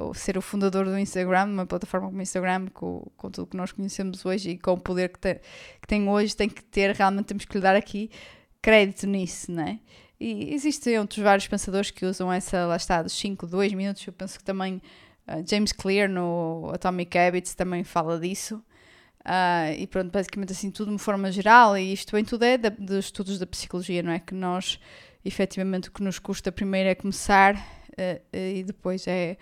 ou 0.00 0.14
ser 0.14 0.38
o 0.38 0.42
fundador 0.42 0.86
do 0.86 0.98
Instagram, 0.98 1.44
uma 1.44 1.66
plataforma 1.66 2.06
como 2.06 2.18
o 2.18 2.22
Instagram, 2.22 2.68
com, 2.72 3.06
com 3.16 3.30
tudo 3.30 3.48
que 3.48 3.56
nós 3.56 3.70
conhecemos 3.70 4.24
hoje 4.24 4.50
e 4.50 4.58
com 4.58 4.72
o 4.72 4.80
poder 4.80 5.10
que 5.10 5.18
tem, 5.18 5.34
que 5.34 5.86
tem 5.86 6.08
hoje, 6.08 6.34
tem 6.34 6.48
que 6.48 6.64
ter, 6.64 6.94
realmente 6.94 7.26
temos 7.26 7.44
que 7.44 7.54
lhe 7.56 7.62
dar 7.62 7.76
aqui 7.76 8.10
crédito 8.62 9.06
nisso, 9.06 9.52
não 9.52 9.62
é? 9.62 9.78
E 10.18 10.54
existem 10.54 10.98
outros 10.98 11.22
vários 11.22 11.46
pensadores 11.46 11.90
que 11.90 12.04
usam 12.04 12.32
essa, 12.32 12.66
lá 12.66 12.76
está, 12.76 13.02
dos 13.02 13.12
5, 13.12 13.46
2 13.46 13.72
minutos, 13.74 14.06
eu 14.06 14.12
penso 14.12 14.38
que 14.38 14.44
também 14.44 14.80
uh, 15.28 15.46
James 15.46 15.72
Clear 15.72 16.08
no 16.08 16.70
Atomic 16.72 17.16
Habits 17.18 17.54
também 17.54 17.84
fala 17.84 18.18
disso. 18.18 18.62
Uh, 19.20 19.76
e 19.78 19.86
pronto, 19.86 20.10
basicamente 20.10 20.52
assim, 20.52 20.70
tudo 20.70 20.86
de 20.86 20.92
uma 20.94 20.98
forma 20.98 21.30
geral, 21.30 21.76
e 21.76 21.92
isto 21.92 22.16
em 22.16 22.24
tudo 22.24 22.44
é 22.44 22.56
dos 22.56 23.06
estudos 23.06 23.38
da 23.38 23.46
psicologia, 23.46 24.02
não 24.02 24.12
é? 24.12 24.18
Que 24.18 24.34
nós, 24.34 24.80
efetivamente, 25.24 25.88
o 25.88 25.92
que 25.92 26.02
nos 26.02 26.18
custa 26.18 26.50
primeiro 26.50 26.88
é 26.88 26.94
começar 26.94 27.54
uh, 27.54 28.36
e 28.36 28.64
depois 28.64 29.06
é 29.06 29.36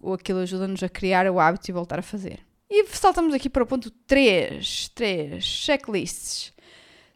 o, 0.00 0.12
aquilo 0.12 0.40
ajuda-nos 0.40 0.82
a 0.82 0.88
criar 0.88 1.28
o 1.30 1.40
hábito 1.40 1.70
e 1.70 1.72
voltar 1.72 1.98
a 1.98 2.02
fazer. 2.02 2.40
E 2.68 2.86
saltamos 2.86 3.34
aqui 3.34 3.50
para 3.50 3.64
o 3.64 3.66
ponto 3.66 3.90
3, 3.90 4.90
3, 4.94 5.44
checklists. 5.44 6.52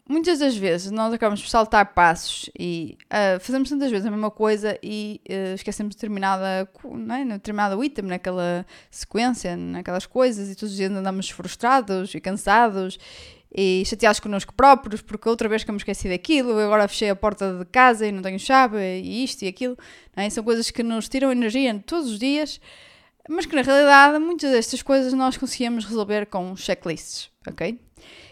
Muitas 0.07 0.37
das 0.37 0.55
vezes 0.55 0.91
nós 0.91 1.11
acabamos 1.11 1.41
por 1.41 1.49
saltar 1.49 1.95
passos 1.95 2.47
e 2.57 2.95
uh, 3.05 3.39
fazemos 3.39 3.69
tantas 3.69 3.89
vezes 3.89 4.05
a 4.05 4.11
mesma 4.11 4.29
coisa 4.29 4.77
e 4.83 5.19
uh, 5.27 5.55
esquecemos 5.55 5.95
determinada, 5.95 6.69
não 6.83 7.15
é? 7.15 7.25
determinado 7.25 7.83
item 7.83 8.05
naquela 8.05 8.63
sequência, 8.91 9.57
naquelas 9.57 10.05
coisas 10.05 10.51
e 10.51 10.55
todos 10.55 10.73
os 10.73 10.77
dias 10.77 10.91
andamos 10.91 11.31
frustrados 11.31 12.13
e 12.13 12.21
cansados 12.21 12.99
e 13.51 13.81
chateados 13.83 14.19
connosco 14.19 14.53
próprios 14.53 15.01
porque 15.01 15.27
outra 15.27 15.49
vez 15.49 15.63
que 15.63 15.71
eu 15.71 15.73
me 15.73 15.79
esqueci 15.79 16.07
daquilo, 16.07 16.51
eu 16.51 16.67
agora 16.67 16.87
fechei 16.87 17.09
a 17.09 17.15
porta 17.15 17.57
de 17.57 17.65
casa 17.65 18.05
e 18.05 18.11
não 18.11 18.21
tenho 18.21 18.37
chave 18.37 18.77
e 18.99 19.23
isto 19.23 19.41
e 19.41 19.47
aquilo. 19.47 19.75
É? 20.15 20.29
São 20.29 20.43
coisas 20.43 20.69
que 20.69 20.83
nos 20.83 21.09
tiram 21.09 21.31
energia 21.31 21.81
todos 21.83 22.11
os 22.11 22.19
dias, 22.19 22.61
mas 23.27 23.47
que 23.47 23.55
na 23.55 23.63
realidade 23.63 24.19
muitas 24.19 24.51
destas 24.51 24.83
coisas 24.83 25.13
nós 25.13 25.35
conseguimos 25.35 25.83
resolver 25.83 26.27
com 26.27 26.55
checklists, 26.55 27.31
ok? 27.47 27.79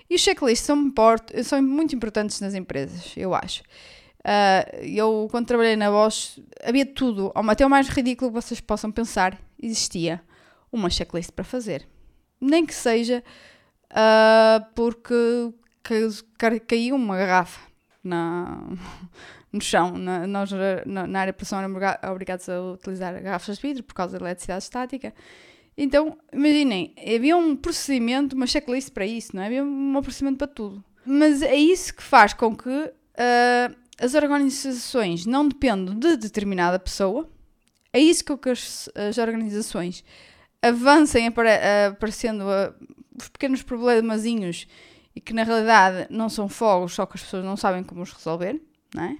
E 0.10 0.16
os 0.16 0.22
checklists 0.22 0.66
são, 0.66 0.92
são 1.44 1.62
muito 1.62 1.96
importantes 1.96 2.40
nas 2.42 2.54
empresas, 2.54 3.14
eu 3.16 3.34
acho. 3.34 3.64
Uh, 4.24 4.86
eu, 4.86 5.28
quando 5.30 5.48
trabalhei 5.48 5.76
na 5.76 5.92
Bosch, 5.92 6.40
havia 6.64 6.86
tudo, 6.86 7.32
até 7.36 7.66
o 7.66 7.70
mais 7.70 7.90
ridículo 7.90 8.32
que 8.32 8.42
vocês 8.42 8.62
possam 8.62 8.90
pensar, 8.90 9.38
existia 9.62 10.22
uma 10.72 10.90
checklist 10.90 11.32
para 11.32 11.44
fazer. 11.44 11.88
Nem 12.40 12.66
que 12.66 12.74
seja 12.74 13.24
uh, 13.92 14.66
porque 14.76 15.54
caiu 16.68 16.96
uma 16.96 17.18
garrafa 17.18 17.60
na, 18.04 18.62
no 19.52 19.62
chão. 19.62 19.98
Na, 19.98 20.26
nós, 20.26 20.50
na, 20.86 21.06
na 21.06 21.20
área 21.20 21.34
de 21.34 21.38
produção, 21.38 21.60
éramos 21.60 21.82
obrigados 22.10 22.48
a 22.48 22.62
utilizar 22.62 23.22
garrafas 23.22 23.58
de 23.58 23.62
vidro 23.62 23.84
por 23.84 23.94
causa 23.94 24.18
da 24.18 24.26
eletricidade 24.26 24.64
estática. 24.64 25.14
Então, 25.78 26.18
imaginem, 26.32 26.94
havia 26.98 27.36
um 27.36 27.56
procedimento, 27.56 28.36
uma 28.36 28.46
checklist 28.46 28.92
para 28.92 29.06
isso, 29.06 29.36
não 29.36 29.44
é? 29.44 29.48
Havia 29.48 29.64
um 29.64 30.02
procedimento 30.02 30.38
para 30.38 30.48
tudo. 30.48 30.84
Mas 31.06 31.42
é 31.42 31.56
isso 31.56 31.94
que 31.96 32.04
faz 32.04 32.34
com 32.34 32.56
que 32.56 32.70
uh, 32.70 33.76
as 34.00 34.14
organizações 34.14 35.26
não 35.26 35.48
dependam 35.48 35.98
de 35.98 36.16
determinada 36.18 36.80
pessoa. 36.80 37.30
É 37.92 38.00
isso 38.00 38.24
que 38.24 38.50
as, 38.50 38.90
as 38.96 39.18
organizações 39.18 40.04
avancem 40.62 41.28
apare, 41.28 41.50
aparecendo 41.90 42.44
uh, 42.44 42.74
os 43.16 43.28
pequenos 43.30 43.62
problemazinhos 43.62 44.68
e 45.16 45.22
que 45.22 45.34
na 45.34 45.44
realidade 45.44 46.08
não 46.10 46.30
são 46.30 46.48
fogos, 46.48 46.94
só 46.94 47.06
que 47.06 47.18
as 47.18 47.24
pessoas 47.24 47.44
não 47.44 47.58
sabem 47.58 47.84
como 47.84 48.02
os 48.02 48.12
resolver, 48.12 48.60
não 48.96 49.04
é? 49.04 49.18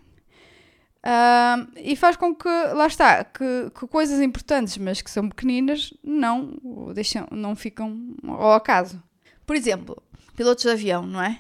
Uh, 1.06 1.70
e 1.76 1.98
faz 1.98 2.16
com 2.16 2.34
que, 2.34 2.48
lá 2.48 2.88
está, 2.88 3.26
que, 3.26 3.70
que, 3.78 3.88
coisas 3.88 4.22
importantes, 4.22 4.78
mas 4.78 5.02
que 5.02 5.12
são 5.12 5.28
pequeninas, 5.28 5.94
não, 6.02 6.58
deixam, 6.94 7.28
não 7.30 7.56
ficam 7.56 8.16
ao 8.26 8.54
acaso. 8.54 9.04
Por 9.46 9.56
exemplo, 9.56 10.02
pilotos 10.36 10.64
de 10.64 10.70
avião, 10.72 11.06
não 11.06 11.22
é? 11.22 11.40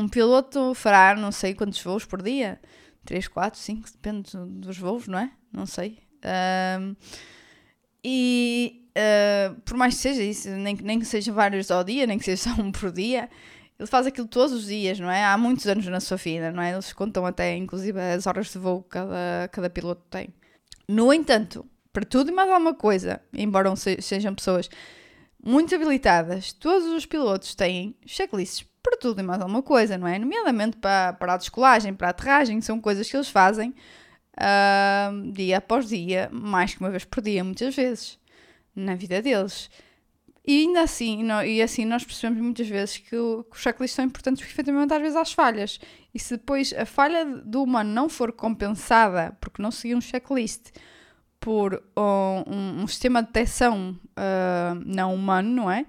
Um 0.00 0.08
piloto 0.08 0.74
fará 0.74 1.14
não 1.20 1.30
sei 1.30 1.54
quantos 1.54 1.82
voos 1.82 2.06
por 2.06 2.22
dia, 2.22 2.58
3, 3.04 3.28
4, 3.28 3.58
5, 3.58 3.90
depende 3.92 4.30
dos 4.34 4.78
voos, 4.78 5.06
não 5.06 5.18
é? 5.18 5.30
Não 5.52 5.66
sei. 5.66 5.98
Uh, 6.24 6.96
e 8.02 8.86
uh, 8.96 9.60
por 9.62 9.76
mais 9.76 9.94
que 9.94 10.00
seja 10.00 10.22
isso, 10.22 10.48
nem, 10.50 10.76
nem 10.76 10.98
que 10.98 11.04
sejam 11.04 11.34
vários 11.34 11.70
ao 11.70 11.84
dia, 11.84 12.06
nem 12.06 12.18
que 12.18 12.24
seja 12.24 12.54
só 12.54 12.62
um 12.62 12.72
por 12.72 12.92
dia, 12.92 13.28
ele 13.80 13.86
faz 13.86 14.06
aquilo 14.06 14.28
todos 14.28 14.52
os 14.52 14.66
dias, 14.66 15.00
não 15.00 15.10
é? 15.10 15.24
Há 15.24 15.38
muitos 15.38 15.66
anos 15.66 15.86
na 15.86 16.00
sua 16.00 16.18
vida, 16.18 16.52
não 16.52 16.62
é? 16.62 16.72
Eles 16.72 16.92
contam 16.92 17.24
até, 17.24 17.56
inclusive, 17.56 17.98
as 17.98 18.26
horas 18.26 18.52
de 18.52 18.58
voo 18.58 18.82
que 18.82 18.90
cada, 18.90 19.48
cada 19.50 19.70
piloto 19.70 20.02
tem. 20.10 20.28
No 20.86 21.10
entanto, 21.14 21.64
para 21.90 22.04
tudo 22.04 22.30
e 22.30 22.34
mais 22.34 22.50
alguma 22.50 22.74
coisa, 22.74 23.22
embora 23.32 23.74
sejam 23.76 24.34
pessoas 24.34 24.68
muito 25.42 25.74
habilitadas, 25.74 26.52
todos 26.52 26.88
os 26.88 27.06
pilotos 27.06 27.54
têm 27.54 27.96
checklists 28.04 28.68
para 28.82 28.98
tudo 28.98 29.20
e 29.20 29.22
mais 29.22 29.40
alguma 29.40 29.62
coisa, 29.62 29.96
não 29.96 30.06
é? 30.06 30.18
Nomeadamente 30.18 30.76
para, 30.76 31.14
para 31.14 31.32
a 31.32 31.36
descolagem, 31.38 31.94
para 31.94 32.08
a 32.08 32.10
aterragem, 32.10 32.60
são 32.60 32.78
coisas 32.82 33.10
que 33.10 33.16
eles 33.16 33.30
fazem 33.30 33.74
uh, 34.36 35.32
dia 35.32 35.56
após 35.56 35.88
dia, 35.88 36.28
mais 36.30 36.74
que 36.74 36.80
uma 36.80 36.90
vez 36.90 37.06
por 37.06 37.22
dia, 37.22 37.42
muitas 37.42 37.74
vezes, 37.74 38.18
na 38.76 38.94
vida 38.94 39.22
deles. 39.22 39.70
E 40.46 40.62
ainda 40.62 40.82
assim, 40.82 41.22
não, 41.22 41.44
e 41.44 41.60
assim 41.60 41.84
nós 41.84 42.02
percebemos 42.02 42.42
muitas 42.42 42.66
vezes 42.66 42.96
que, 42.96 43.14
o, 43.14 43.44
que 43.44 43.56
os 43.56 43.62
checklists 43.62 43.94
são 43.94 44.04
importantes 44.04 44.40
porque 44.40 44.52
efetivamente 44.52 44.92
às 44.92 45.00
vezes 45.00 45.16
há 45.16 45.24
falhas. 45.24 45.78
E 46.14 46.18
se 46.18 46.36
depois 46.36 46.72
a 46.72 46.86
falha 46.86 47.24
do 47.24 47.62
humano 47.62 47.92
não 47.92 48.08
for 48.08 48.32
compensada 48.32 49.36
porque 49.40 49.62
não 49.62 49.70
seguir 49.70 49.94
um 49.94 50.00
checklist 50.00 50.70
por 51.38 51.82
um, 51.96 52.54
um, 52.54 52.82
um 52.82 52.86
sistema 52.86 53.22
de 53.22 53.28
detecção 53.28 53.98
uh, 54.10 54.74
não 54.84 55.14
humano, 55.14 55.50
não 55.50 55.70
é? 55.70 55.86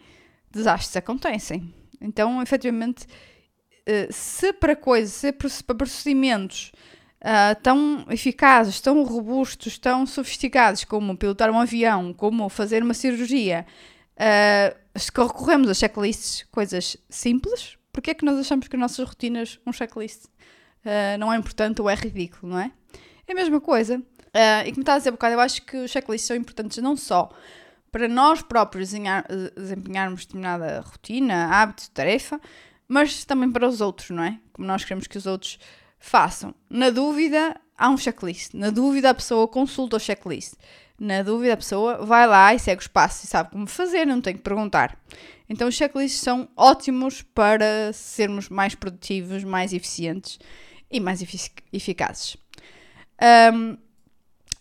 Desastres 0.49 0.95
acontecem. 0.95 1.73
Então, 1.99 2.41
efetivamente, 2.41 3.05
uh, 3.05 4.11
se 4.11 4.53
para 4.53 4.75
coisas, 4.75 5.13
se 5.13 5.31
para 5.63 5.75
procedimentos 5.75 6.71
uh, 7.21 7.59
tão 7.61 8.05
eficazes, 8.09 8.81
tão 8.81 9.03
robustos, 9.03 9.77
tão 9.77 10.05
sofisticados 10.05 10.83
como 10.83 11.17
pilotar 11.17 11.49
um 11.51 11.59
avião, 11.59 12.13
como 12.13 12.47
fazer 12.49 12.81
uma 12.81 12.93
cirurgia, 12.93 13.65
Uh, 14.21 14.77
se 14.99 15.09
recorremos 15.15 15.67
a 15.67 15.73
checklists, 15.73 16.45
coisas 16.51 16.95
simples, 17.09 17.77
porque 17.91 18.11
é 18.11 18.13
que 18.13 18.23
nós 18.23 18.37
achamos 18.37 18.67
que 18.67 18.75
as 18.75 18.79
nossas 18.79 19.07
rotinas, 19.07 19.59
um 19.65 19.73
checklist, 19.73 20.25
uh, 20.25 21.17
não 21.19 21.33
é 21.33 21.37
importante 21.37 21.81
ou 21.81 21.89
é 21.89 21.95
ridículo, 21.95 22.51
não 22.51 22.59
é? 22.59 22.71
É 23.27 23.31
a 23.31 23.35
mesma 23.35 23.59
coisa. 23.59 23.97
Uh, 23.97 24.67
e 24.67 24.69
como 24.69 24.81
estava 24.81 24.97
a 24.97 24.99
dizer 24.99 25.09
um 25.09 25.13
bocado, 25.13 25.33
eu 25.33 25.39
acho 25.39 25.63
que 25.63 25.75
os 25.75 25.89
checklists 25.89 26.27
são 26.27 26.37
importantes 26.37 26.77
não 26.77 26.95
só 26.95 27.29
para 27.91 28.07
nós 28.07 28.41
próprios 28.41 28.91
desempenharmos 29.57 30.25
determinada 30.25 30.81
rotina, 30.81 31.47
hábito, 31.47 31.89
tarefa, 31.91 32.39
mas 32.87 33.25
também 33.25 33.51
para 33.51 33.67
os 33.67 33.81
outros, 33.81 34.11
não 34.11 34.23
é? 34.23 34.39
Como 34.53 34.67
nós 34.67 34.83
queremos 34.83 35.07
que 35.07 35.17
os 35.17 35.25
outros 35.25 35.59
façam. 35.99 36.55
Na 36.69 36.89
dúvida, 36.89 37.59
há 37.77 37.89
um 37.89 37.97
checklist. 37.97 38.53
Na 38.53 38.69
dúvida, 38.69 39.09
a 39.09 39.13
pessoa 39.13 39.47
consulta 39.47 39.97
o 39.97 39.99
checklist. 39.99 40.53
Na 41.03 41.23
dúvida, 41.23 41.53
a 41.55 41.57
pessoa 41.57 42.05
vai 42.05 42.27
lá 42.27 42.53
e 42.53 42.59
segue 42.59 42.79
os 42.79 42.87
passos 42.87 43.23
e 43.23 43.27
sabe 43.27 43.49
como 43.49 43.65
fazer, 43.65 44.05
não 44.05 44.21
tem 44.21 44.35
que 44.35 44.41
perguntar. 44.43 44.95
Então, 45.49 45.67
os 45.67 45.73
checklists 45.73 46.21
são 46.21 46.47
ótimos 46.55 47.23
para 47.23 47.91
sermos 47.91 48.49
mais 48.49 48.75
produtivos, 48.75 49.43
mais 49.43 49.73
eficientes 49.73 50.37
e 50.91 50.99
mais 50.99 51.19
efic 51.23 51.53
eficazes. 51.73 52.37
Um, 53.51 53.75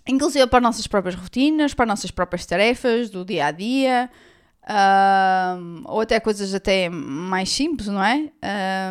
inclusive 0.09 0.47
para 0.47 0.61
as 0.61 0.63
nossas 0.63 0.87
próprias 0.87 1.15
rotinas, 1.15 1.75
para 1.75 1.85
as 1.85 1.89
nossas 1.91 2.11
próprias 2.11 2.47
tarefas 2.47 3.11
do 3.11 3.23
dia 3.23 3.45
a 3.45 3.51
dia, 3.51 4.11
um, 5.59 5.83
ou 5.85 6.01
até 6.01 6.19
coisas 6.21 6.55
até 6.55 6.89
mais 6.89 7.51
simples, 7.51 7.89
não 7.89 8.03
é? 8.03 8.33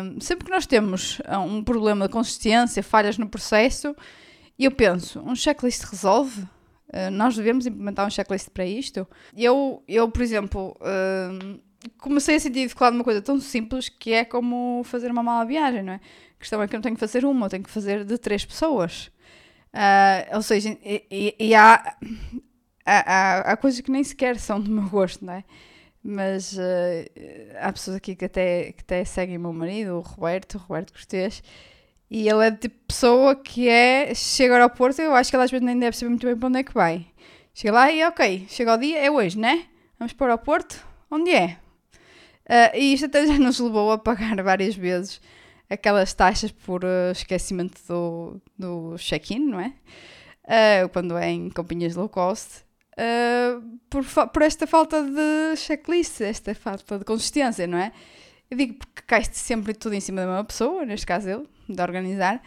Um, 0.04 0.20
sempre 0.20 0.44
que 0.44 0.52
nós 0.52 0.68
temos 0.68 1.20
um 1.48 1.64
problema 1.64 2.06
de 2.06 2.12
consistência, 2.12 2.80
falhas 2.80 3.18
no 3.18 3.28
processo, 3.28 3.92
eu 4.56 4.70
penso, 4.70 5.18
um 5.26 5.34
checklist 5.34 5.82
resolve? 5.82 6.46
Uh, 6.90 7.10
nós 7.12 7.36
devemos 7.36 7.66
implementar 7.66 8.04
um 8.04 8.10
checklist 8.10 8.50
para 8.50 8.66
isto. 8.66 9.06
Eu, 9.36 9.82
eu 9.86 10.10
por 10.10 10.22
exemplo, 10.22 10.76
uh, 10.80 11.60
comecei 11.98 12.34
a 12.34 12.40
sentir 12.40 12.62
dificuldade 12.62 12.96
numa 12.96 13.04
coisa 13.04 13.22
tão 13.22 13.40
simples 13.40 13.88
que 13.88 14.12
é 14.12 14.24
como 14.24 14.82
fazer 14.84 15.10
uma 15.10 15.22
mala 15.22 15.44
viagem, 15.44 15.84
não 15.84 15.92
é? 15.92 15.96
A 15.96 16.38
questão 16.40 16.60
é 16.60 16.66
que 16.66 16.74
eu 16.74 16.78
não 16.78 16.82
tenho 16.82 16.96
que 16.96 17.00
fazer 17.00 17.24
uma, 17.24 17.46
eu 17.46 17.50
tenho 17.50 17.62
que 17.62 17.70
fazer 17.70 18.04
de 18.04 18.18
três 18.18 18.44
pessoas. 18.44 19.06
Uh, 19.72 20.34
ou 20.34 20.42
seja, 20.42 20.76
e, 20.84 21.36
e 21.38 21.54
há, 21.54 21.96
há, 22.84 23.52
há, 23.52 23.56
coisas 23.56 23.80
que 23.80 23.90
nem 23.90 24.02
sequer 24.02 24.36
são 24.40 24.60
do 24.60 24.68
meu 24.68 24.88
gosto, 24.88 25.24
não 25.24 25.34
é? 25.34 25.44
Mas 26.02 26.56
há 27.60 27.70
pessoas 27.72 27.98
aqui 27.98 28.16
que 28.16 28.24
até, 28.24 28.72
que 28.72 28.80
até 28.80 29.04
seguem 29.04 29.36
meu 29.36 29.52
marido, 29.52 29.96
o 29.96 30.00
Roberto, 30.00 30.54
o 30.54 30.58
Roberto 30.58 30.94
Cortês, 30.94 31.42
E 32.10 32.28
ele 32.28 32.44
é 32.44 32.50
de 32.50 32.58
tipo 32.58 32.74
pessoa 32.88 33.36
que 33.36 33.68
é, 33.68 34.12
chega 34.14 34.54
ao 34.54 34.60
aeroporto, 34.60 35.00
eu 35.00 35.14
acho 35.14 35.30
que 35.30 35.36
ela 35.36 35.44
às 35.44 35.50
vezes 35.50 35.64
nem 35.64 35.78
deve 35.78 35.96
saber 35.96 36.08
muito 36.08 36.26
bem 36.26 36.36
para 36.36 36.48
onde 36.48 36.58
é 36.58 36.64
que 36.64 36.74
vai. 36.74 37.06
Chega 37.54 37.72
lá 37.72 37.92
e 37.92 38.02
ok, 38.04 38.46
chega 38.48 38.72
ao 38.72 38.78
dia, 38.78 38.98
é 38.98 39.10
hoje, 39.10 39.38
né? 39.38 39.66
Vamos 39.98 40.12
para 40.12 40.24
o 40.24 40.30
aeroporto? 40.30 40.84
Onde 41.08 41.30
é? 41.30 41.58
Uh, 42.50 42.76
e 42.76 42.94
isto 42.94 43.06
até 43.06 43.26
já 43.26 43.38
nos 43.38 43.60
levou 43.60 43.92
a 43.92 43.98
pagar 43.98 44.42
várias 44.42 44.74
vezes 44.74 45.20
aquelas 45.68 46.12
taxas 46.12 46.50
por 46.50 46.84
uh, 46.84 47.12
esquecimento 47.12 47.80
do, 47.86 48.40
do 48.58 48.96
check-in, 48.98 49.38
não 49.38 49.60
é? 49.60 49.72
Uh, 50.44 50.88
quando 50.88 51.16
é 51.16 51.30
em 51.30 51.48
companhias 51.48 51.94
low 51.94 52.08
cost. 52.08 52.64
por, 53.88 54.04
por 54.28 54.42
esta 54.42 54.66
falta 54.66 55.00
de 55.00 55.56
checklist, 55.56 56.20
esta 56.22 56.56
falta 56.56 56.98
de 56.98 57.04
consistência, 57.04 57.68
não 57.68 57.78
é? 57.78 57.92
Eu 58.50 58.56
digo 58.56 58.74
porque 58.74 59.02
cai 59.06 59.22
sempre 59.30 59.72
tudo 59.74 59.94
em 59.94 60.00
cima 60.00 60.22
da 60.22 60.26
mesma 60.26 60.44
pessoa, 60.44 60.84
neste 60.84 61.06
caso 61.06 61.28
eu, 61.28 61.46
de 61.74 61.82
organizar, 61.82 62.42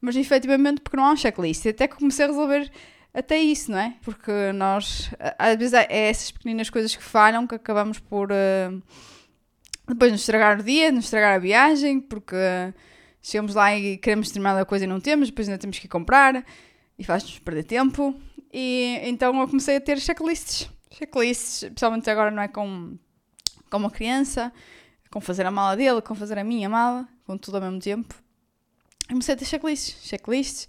mas 0.00 0.16
efetivamente 0.16 0.80
porque 0.80 0.96
não 0.96 1.04
há 1.04 1.12
um 1.12 1.16
checklist. 1.16 1.66
Até 1.66 1.88
que 1.88 1.96
comecei 1.96 2.24
a 2.24 2.28
resolver 2.28 2.70
até 3.12 3.38
isso, 3.38 3.70
não 3.70 3.78
é? 3.78 3.94
Porque 4.02 4.52
nós, 4.54 5.10
às 5.38 5.56
vezes, 5.56 5.72
é 5.74 6.08
essas 6.08 6.30
pequenas 6.30 6.70
coisas 6.70 6.94
que 6.94 7.02
falham 7.02 7.46
que 7.46 7.54
acabamos 7.54 7.98
por 7.98 8.30
uh, 8.30 8.82
depois 9.88 10.12
nos 10.12 10.20
estragar 10.20 10.60
o 10.60 10.62
dia, 10.62 10.92
nos 10.92 11.04
estragar 11.04 11.34
a 11.34 11.38
viagem, 11.38 12.00
porque 12.00 12.36
chegamos 13.22 13.54
lá 13.54 13.74
e 13.74 13.96
queremos 13.96 14.28
determinada 14.28 14.64
coisa 14.64 14.84
e 14.84 14.88
não 14.88 15.00
temos, 15.00 15.28
depois 15.28 15.48
ainda 15.48 15.58
temos 15.58 15.78
que 15.78 15.86
ir 15.86 15.88
comprar 15.88 16.44
e 16.98 17.04
faz-nos 17.04 17.38
perder 17.38 17.64
tempo. 17.64 18.14
E 18.52 19.00
então 19.02 19.38
eu 19.40 19.48
comecei 19.48 19.76
a 19.76 19.80
ter 19.80 19.98
checklists. 19.98 20.70
Checklists, 20.90 21.62
especialmente 21.64 22.08
agora 22.10 22.30
não 22.30 22.42
é 22.42 22.48
com, 22.48 22.96
com 23.70 23.76
uma 23.76 23.90
criança, 23.90 24.52
com 25.10 25.20
fazer 25.20 25.46
a 25.46 25.50
mala 25.50 25.76
dele, 25.76 26.00
com 26.02 26.14
fazer 26.14 26.38
a 26.38 26.44
minha 26.44 26.68
mala, 26.68 27.08
com 27.24 27.36
tudo 27.36 27.56
ao 27.56 27.62
mesmo 27.62 27.80
tempo. 27.80 28.14
Comecei 29.08 29.34
a 29.34 29.36
ter 29.36 29.44
checklists. 29.44 30.08
Checklists 30.08 30.68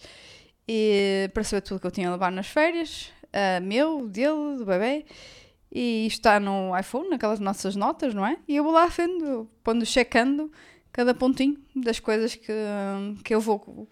e 0.72 1.30
para 1.34 1.44
saber 1.44 1.62
tudo 1.62 1.80
que 1.80 1.88
eu 1.88 1.92
tinha 1.92 2.10
a 2.10 2.12
levar 2.12 2.32
nas 2.32 2.48
férias, 2.48 3.12
uh, 3.34 3.60
meu, 3.64 4.08
dele, 4.08 4.58
do 4.58 4.66
bebê. 4.66 5.04
E 5.72 6.06
isto 6.06 6.20
está 6.20 6.40
no 6.40 6.78
iPhone, 6.78 7.10
naquelas 7.10 7.40
nossas 7.40 7.76
notas, 7.76 8.14
não 8.14 8.26
é? 8.26 8.38
E 8.48 8.56
eu 8.56 8.64
vou 8.64 8.72
lá 8.72 8.86
vendo, 8.86 9.50
pondo, 9.64 9.84
checando 9.86 10.52
cada 10.92 11.14
pontinho 11.14 11.58
das 11.76 12.00
coisas 12.00 12.36
que, 12.36 12.54
que 13.24 13.34
eu 13.34 13.42
vou. 13.42 13.88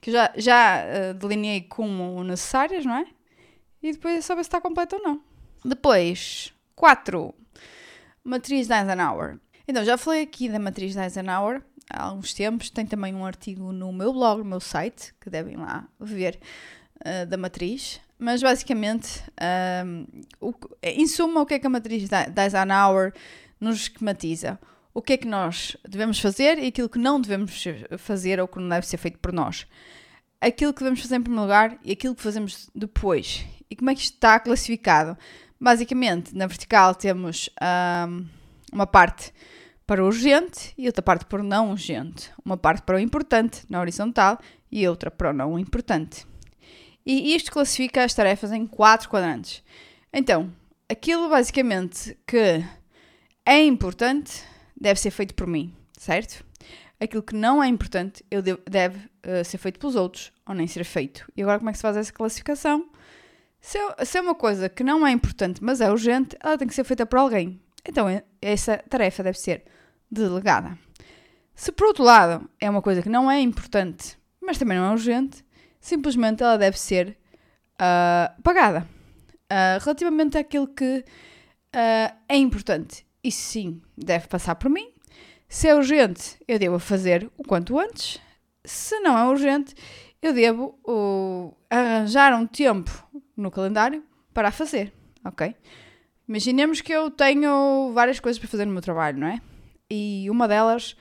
que 0.00 0.10
já, 0.10 0.32
já 0.36 0.84
uh, 0.84 1.14
delineei 1.14 1.60
como 1.60 2.24
necessárias, 2.24 2.84
não 2.84 2.96
é? 2.96 3.06
E 3.80 3.92
depois 3.92 4.16
é 4.16 4.20
saber 4.20 4.42
se 4.42 4.48
está 4.48 4.60
completo 4.60 4.96
ou 4.96 5.02
não. 5.02 5.22
Depois, 5.64 6.52
4. 6.74 7.32
Matriz 8.24 8.66
de 8.66 8.74
Eisenhower. 8.74 9.38
Então, 9.68 9.84
já 9.84 9.96
falei 9.96 10.22
aqui 10.22 10.48
da 10.48 10.58
matriz 10.58 10.92
de 10.92 11.00
Eisenhower 11.00 11.62
há 11.90 12.04
alguns 12.04 12.32
tempos. 12.34 12.70
Tem 12.70 12.86
também 12.86 13.14
um 13.14 13.24
artigo 13.24 13.72
no 13.72 13.92
meu 13.92 14.12
blog, 14.12 14.38
no 14.38 14.44
meu 14.44 14.60
site, 14.60 15.14
que 15.20 15.30
devem 15.30 15.56
lá 15.56 15.86
ver, 16.00 16.38
uh, 17.00 17.26
da 17.26 17.36
matriz. 17.36 18.00
Mas 18.18 18.42
basicamente, 18.42 19.22
um, 19.84 20.06
o, 20.40 20.54
em 20.82 21.06
suma, 21.06 21.42
o 21.42 21.46
que 21.46 21.54
é 21.54 21.58
que 21.58 21.66
a 21.66 21.70
matriz 21.70 22.08
Eisenhower 22.10 23.12
nos 23.60 23.82
esquematiza? 23.82 24.58
O 24.94 25.02
que 25.02 25.12
é 25.12 25.16
que 25.18 25.28
nós 25.28 25.76
devemos 25.86 26.18
fazer 26.18 26.58
e 26.58 26.68
aquilo 26.68 26.88
que 26.88 26.98
não 26.98 27.20
devemos 27.20 27.62
fazer 27.98 28.40
ou 28.40 28.48
que 28.48 28.58
não 28.58 28.68
deve 28.68 28.86
ser 28.86 28.96
feito 28.96 29.18
por 29.18 29.32
nós. 29.32 29.66
Aquilo 30.40 30.72
que 30.72 30.78
devemos 30.78 31.02
fazer 31.02 31.16
em 31.16 31.22
primeiro 31.22 31.42
lugar 31.42 31.78
e 31.84 31.92
aquilo 31.92 32.14
que 32.14 32.22
fazemos 32.22 32.70
depois. 32.74 33.44
E 33.68 33.76
como 33.76 33.90
é 33.90 33.94
que 33.94 34.00
isto 34.00 34.14
está 34.14 34.40
classificado? 34.40 35.18
Basicamente, 35.60 36.34
na 36.34 36.46
vertical 36.46 36.94
temos 36.94 37.50
um, 38.08 38.26
uma 38.72 38.86
parte 38.86 39.32
para 39.86 40.04
urgente 40.04 40.74
e 40.76 40.86
outra 40.86 41.02
parte 41.02 41.24
para 41.26 41.40
o 41.40 41.44
não 41.44 41.70
urgente. 41.70 42.30
Uma 42.44 42.56
parte 42.56 42.82
para 42.82 42.96
o 42.96 43.00
importante 43.00 43.62
na 43.70 43.80
horizontal 43.80 44.38
e 44.70 44.86
outra 44.88 45.10
para 45.10 45.30
o 45.30 45.32
não 45.32 45.58
importante. 45.58 46.26
E 47.04 47.34
isto 47.36 47.52
classifica 47.52 48.02
as 48.02 48.12
tarefas 48.12 48.50
em 48.50 48.66
quatro 48.66 49.08
quadrantes. 49.08 49.62
Então, 50.12 50.52
aquilo 50.88 51.28
basicamente 51.28 52.18
que 52.26 52.64
é 53.44 53.64
importante 53.64 54.42
deve 54.76 54.98
ser 54.98 55.12
feito 55.12 55.34
por 55.34 55.46
mim, 55.46 55.72
certo? 55.96 56.44
Aquilo 56.98 57.22
que 57.22 57.36
não 57.36 57.62
é 57.62 57.68
importante 57.68 58.24
eu 58.28 58.42
devo, 58.42 58.60
deve 58.68 58.98
uh, 58.98 59.44
ser 59.44 59.58
feito 59.58 59.78
pelos 59.78 59.94
outros 59.94 60.32
ou 60.44 60.54
nem 60.54 60.66
ser 60.66 60.82
feito. 60.82 61.30
E 61.36 61.42
agora 61.42 61.58
como 61.58 61.70
é 61.70 61.72
que 61.72 61.78
se 61.78 61.82
faz 61.82 61.96
essa 61.96 62.12
classificação? 62.12 62.90
Se, 63.60 63.78
se 64.04 64.18
é 64.18 64.20
uma 64.20 64.34
coisa 64.34 64.68
que 64.68 64.82
não 64.82 65.06
é 65.06 65.12
importante, 65.12 65.62
mas 65.62 65.80
é 65.80 65.90
urgente, 65.90 66.36
ela 66.40 66.58
tem 66.58 66.66
que 66.66 66.74
ser 66.74 66.84
feita 66.84 67.06
por 67.06 67.18
alguém. 67.20 67.60
Então 67.86 68.06
essa 68.42 68.78
tarefa 68.78 69.22
deve 69.22 69.38
ser 69.38 69.64
delegada. 70.10 70.78
Se 71.54 71.72
por 71.72 71.86
outro 71.86 72.04
lado 72.04 72.48
é 72.60 72.68
uma 72.68 72.82
coisa 72.82 73.02
que 73.02 73.08
não 73.08 73.30
é 73.30 73.40
importante, 73.40 74.18
mas 74.40 74.58
também 74.58 74.76
não 74.76 74.86
é 74.86 74.90
urgente, 74.92 75.44
simplesmente 75.80 76.42
ela 76.42 76.58
deve 76.58 76.78
ser 76.78 77.16
uh, 77.74 78.42
pagada. 78.42 78.86
Uh, 79.44 79.78
relativamente 79.80 80.36
àquilo 80.36 80.66
que 80.66 80.98
uh, 80.98 82.16
é 82.28 82.36
importante, 82.36 83.06
isso 83.22 83.40
sim 83.40 83.80
deve 83.96 84.26
passar 84.28 84.56
por 84.56 84.68
mim. 84.68 84.92
Se 85.48 85.68
é 85.68 85.74
urgente, 85.74 86.36
eu 86.46 86.58
devo 86.58 86.78
fazer 86.78 87.30
o 87.38 87.44
quanto 87.44 87.78
antes. 87.78 88.20
Se 88.64 88.98
não 89.00 89.16
é 89.16 89.24
urgente, 89.24 89.74
eu 90.20 90.34
devo 90.34 90.76
arranjar 91.70 92.34
um 92.34 92.46
tempo 92.46 92.90
no 93.36 93.50
calendário 93.50 94.02
para 94.34 94.48
a 94.48 94.52
fazer, 94.52 94.92
ok? 95.24 95.54
Imaginemos 96.28 96.80
que 96.80 96.92
eu 96.92 97.10
tenho 97.10 97.92
várias 97.94 98.18
coisas 98.18 98.40
para 98.40 98.48
fazer 98.48 98.64
no 98.64 98.72
meu 98.72 98.82
trabalho, 98.82 99.18
não 99.18 99.28
é? 99.28 99.40
E 99.90 100.26
uma 100.30 100.48
delas 100.48 100.96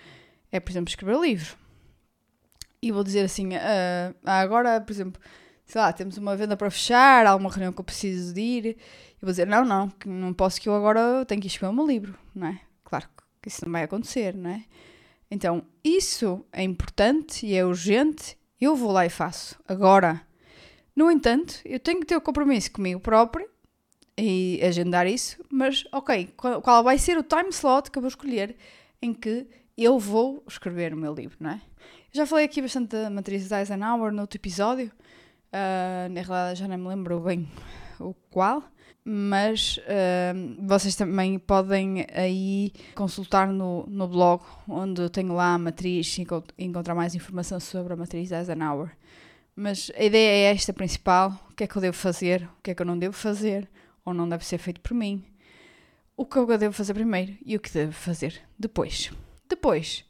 é, 0.52 0.60
por 0.60 0.72
exemplo, 0.72 0.90
escrever 0.90 1.20
livro. 1.20 1.56
E 2.82 2.92
vou 2.92 3.04
dizer 3.04 3.22
assim, 3.22 3.50
uh, 3.56 4.16
agora, 4.24 4.80
por 4.80 4.92
exemplo, 4.92 5.20
sei 5.66 5.82
lá, 5.82 5.92
temos 5.92 6.18
uma 6.18 6.36
venda 6.36 6.56
para 6.56 6.70
fechar, 6.70 7.26
há 7.26 7.36
uma 7.36 7.50
reunião 7.50 7.74
que 7.74 7.80
eu 7.80 7.86
preciso 7.86 8.34
de 8.34 8.42
ir. 8.42 8.66
E 8.68 9.22
vou 9.22 9.32
dizer, 9.32 9.48
não, 9.48 9.66
não, 9.66 9.92
não 10.06 10.34
posso 10.34 10.62
que 10.62 10.70
eu 10.70 10.76
agora 10.76 11.26
tenho 11.26 11.42
que 11.42 11.48
escrever 11.48 11.72
o 11.72 11.76
meu 11.76 11.88
livro, 11.88 12.18
não 12.34 12.48
é? 12.48 12.62
Claro 12.84 13.08
que 13.42 13.50
isso 13.50 13.66
não 13.66 13.72
vai 13.72 13.84
acontecer, 13.84 14.36
não 14.36 14.52
é? 14.52 14.64
Então, 15.30 15.64
isso 15.84 16.46
é 16.52 16.64
importante 16.64 17.46
e 17.46 17.56
é 17.56 17.66
urgente, 17.66 18.38
eu 18.62 18.76
vou 18.76 18.92
lá 18.92 19.06
e 19.06 19.10
faço. 19.10 19.60
Agora, 19.68 20.22
no 20.96 21.10
entanto, 21.12 21.60
eu 21.66 21.80
tenho 21.80 22.00
que 22.00 22.06
ter 22.06 22.16
o 22.16 22.22
compromisso 22.22 22.72
comigo 22.72 23.00
próprio 23.00 23.50
e 24.18 24.60
agendar 24.64 25.06
isso, 25.08 25.44
mas 25.50 25.84
ok, 25.92 26.34
qual 26.36 26.84
vai 26.84 26.98
ser 26.98 27.18
o 27.18 27.24
time 27.24 27.50
slot 27.50 27.92
que 27.92 27.98
eu 27.98 28.02
vou 28.02 28.10
escolher 28.10 28.56
em 29.02 29.14
que 29.14 29.46
eu 29.78 30.00
vou 30.00 30.44
escrever 30.48 30.94
o 30.94 30.98
meu 30.98 31.14
livro, 31.14 31.38
não 31.40 31.52
é? 31.52 31.62
Já 32.14 32.26
falei 32.26 32.46
aqui 32.46 32.62
bastante 32.62 32.92
da 32.92 33.10
matriz 33.10 33.48
de 33.48 33.54
Eisenhower 33.54 34.12
no 34.14 34.22
outro 34.22 34.38
episódio, 34.38 34.88
uh, 34.88 36.10
na 36.10 36.22
realidade 36.22 36.60
já 36.60 36.68
nem 36.68 36.78
me 36.78 36.88
lembro 36.88 37.20
bem 37.20 37.48
o 38.00 38.14
qual, 38.32 38.64
mas 39.04 39.78
uh, 39.80 40.66
vocês 40.66 40.96
também 40.96 41.38
podem 41.38 42.08
aí 42.14 42.72
consultar 42.96 43.48
no, 43.48 43.86
no 43.88 44.08
blog, 44.08 44.42
onde 44.68 45.02
eu 45.02 45.10
tenho 45.10 45.34
lá 45.34 45.54
a 45.54 45.58
matriz 45.58 46.18
e 46.18 46.26
encontrar 46.58 46.96
mais 46.96 47.16
informação 47.16 47.60
sobre 47.60 47.94
a 47.94 47.96
matriz 47.98 48.30
de 48.30 48.36
Eisenhower. 48.36 48.92
Mas 49.56 49.92
a 49.96 50.04
ideia 50.04 50.50
é 50.50 50.54
esta 50.54 50.74
principal: 50.74 51.32
o 51.52 51.54
que 51.54 51.64
é 51.66 51.68
que 51.68 51.76
eu 51.76 51.82
devo 51.82 51.96
fazer, 51.96 52.50
o 52.60 52.64
que 52.64 52.72
é 52.72 52.76
que 52.76 52.82
eu 52.82 52.86
não 52.86 52.98
devo 52.98 53.14
fazer, 53.14 53.70
ou 54.06 54.14
não 54.14 54.30
deve 54.30 54.46
ser 54.46 54.60
feito 54.60 54.80
por 54.80 54.94
mim. 54.94 55.26
O 56.16 56.26
que 56.26 56.38
eu 56.38 56.58
devo 56.58 56.74
fazer 56.74 56.94
primeiro 56.94 57.36
e 57.46 57.56
o 57.58 57.60
que 57.60 57.72
devo 57.72 57.92
fazer 57.92 58.42
depois. 58.58 59.12
Depois, 59.50 60.06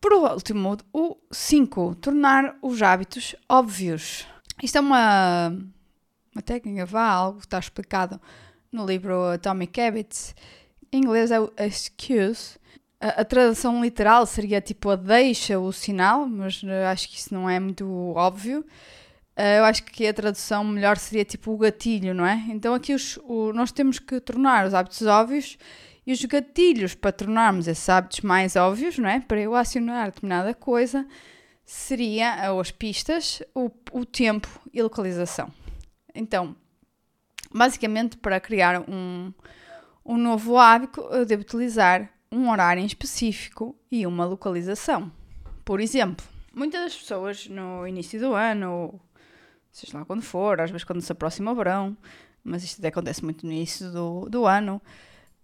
por 0.00 0.12
último, 0.12 0.76
o 0.92 1.16
5. 1.32 1.96
Tornar 1.96 2.56
os 2.62 2.80
hábitos 2.80 3.34
óbvios. 3.48 4.24
Isto 4.62 4.78
é 4.78 4.80
uma, 4.80 5.48
uma 6.32 6.42
técnica, 6.42 6.86
vá, 6.86 7.08
algo 7.08 7.40
que 7.40 7.46
está 7.46 7.58
explicado 7.58 8.20
no 8.70 8.86
livro 8.86 9.24
Atomic 9.30 9.80
Habits. 9.80 10.34
Em 10.92 10.98
inglês 10.98 11.32
é 11.32 11.40
o 11.40 11.52
excuse. 11.58 12.58
A, 13.00 13.22
a 13.22 13.24
tradução 13.24 13.82
literal 13.82 14.26
seria 14.26 14.60
tipo 14.60 14.90
a 14.90 14.96
deixa, 14.96 15.58
o 15.58 15.72
sinal, 15.72 16.26
mas 16.26 16.62
acho 16.90 17.08
que 17.08 17.16
isso 17.16 17.34
não 17.34 17.50
é 17.50 17.58
muito 17.58 17.86
óbvio. 18.14 18.64
Uh, 19.36 19.58
eu 19.58 19.64
acho 19.66 19.84
que 19.84 20.06
a 20.06 20.14
tradução 20.14 20.64
melhor 20.64 20.96
seria 20.96 21.24
tipo 21.24 21.52
o 21.52 21.58
gatilho, 21.58 22.14
não 22.14 22.24
é? 22.24 22.42
Então 22.48 22.72
aqui 22.72 22.94
os, 22.94 23.18
o, 23.24 23.52
nós 23.52 23.70
temos 23.70 23.98
que 23.98 24.18
tornar 24.18 24.66
os 24.66 24.72
hábitos 24.72 25.02
óbvios 25.02 25.58
e 26.06 26.12
os 26.12 26.24
gatilhos 26.24 26.94
para 26.94 27.12
tornarmos 27.12 27.68
esses 27.68 27.86
hábitos 27.88 28.20
mais 28.20 28.56
óbvios, 28.56 28.96
não 28.96 29.08
é? 29.08 29.20
Para 29.20 29.40
eu 29.40 29.54
acionar 29.54 30.06
determinada 30.06 30.54
coisa, 30.54 31.06
seria, 31.64 32.50
ou 32.52 32.60
as 32.60 32.70
pistas, 32.70 33.42
o, 33.54 33.70
o 33.92 34.06
tempo 34.06 34.48
e 34.72 34.80
localização. 34.80 35.52
Então, 36.14 36.56
basicamente, 37.52 38.16
para 38.16 38.40
criar 38.40 38.88
um, 38.88 39.34
um 40.04 40.16
novo 40.16 40.56
hábito, 40.56 41.00
eu 41.10 41.26
devo 41.26 41.42
utilizar 41.42 42.08
um 42.30 42.50
horário 42.50 42.80
em 42.80 42.86
específico 42.86 43.76
e 43.90 44.06
uma 44.06 44.24
localização. 44.24 45.12
Por 45.64 45.80
exemplo, 45.80 46.24
muitas 46.54 46.80
das 46.82 46.96
pessoas 46.96 47.48
no 47.48 47.86
início 47.86 48.18
do 48.20 48.32
ano, 48.32 49.00
seja 49.76 49.98
lá 49.98 50.04
quando 50.04 50.22
for, 50.22 50.60
às 50.60 50.70
vezes 50.70 50.84
quando 50.84 51.00
se 51.00 51.12
aproxima 51.12 51.52
o 51.52 51.54
verão, 51.54 51.96
mas 52.42 52.62
isto 52.64 52.78
até 52.78 52.88
acontece 52.88 53.24
muito 53.24 53.44
no 53.44 53.52
início 53.52 53.90
do, 53.90 54.28
do 54.28 54.46
ano. 54.46 54.80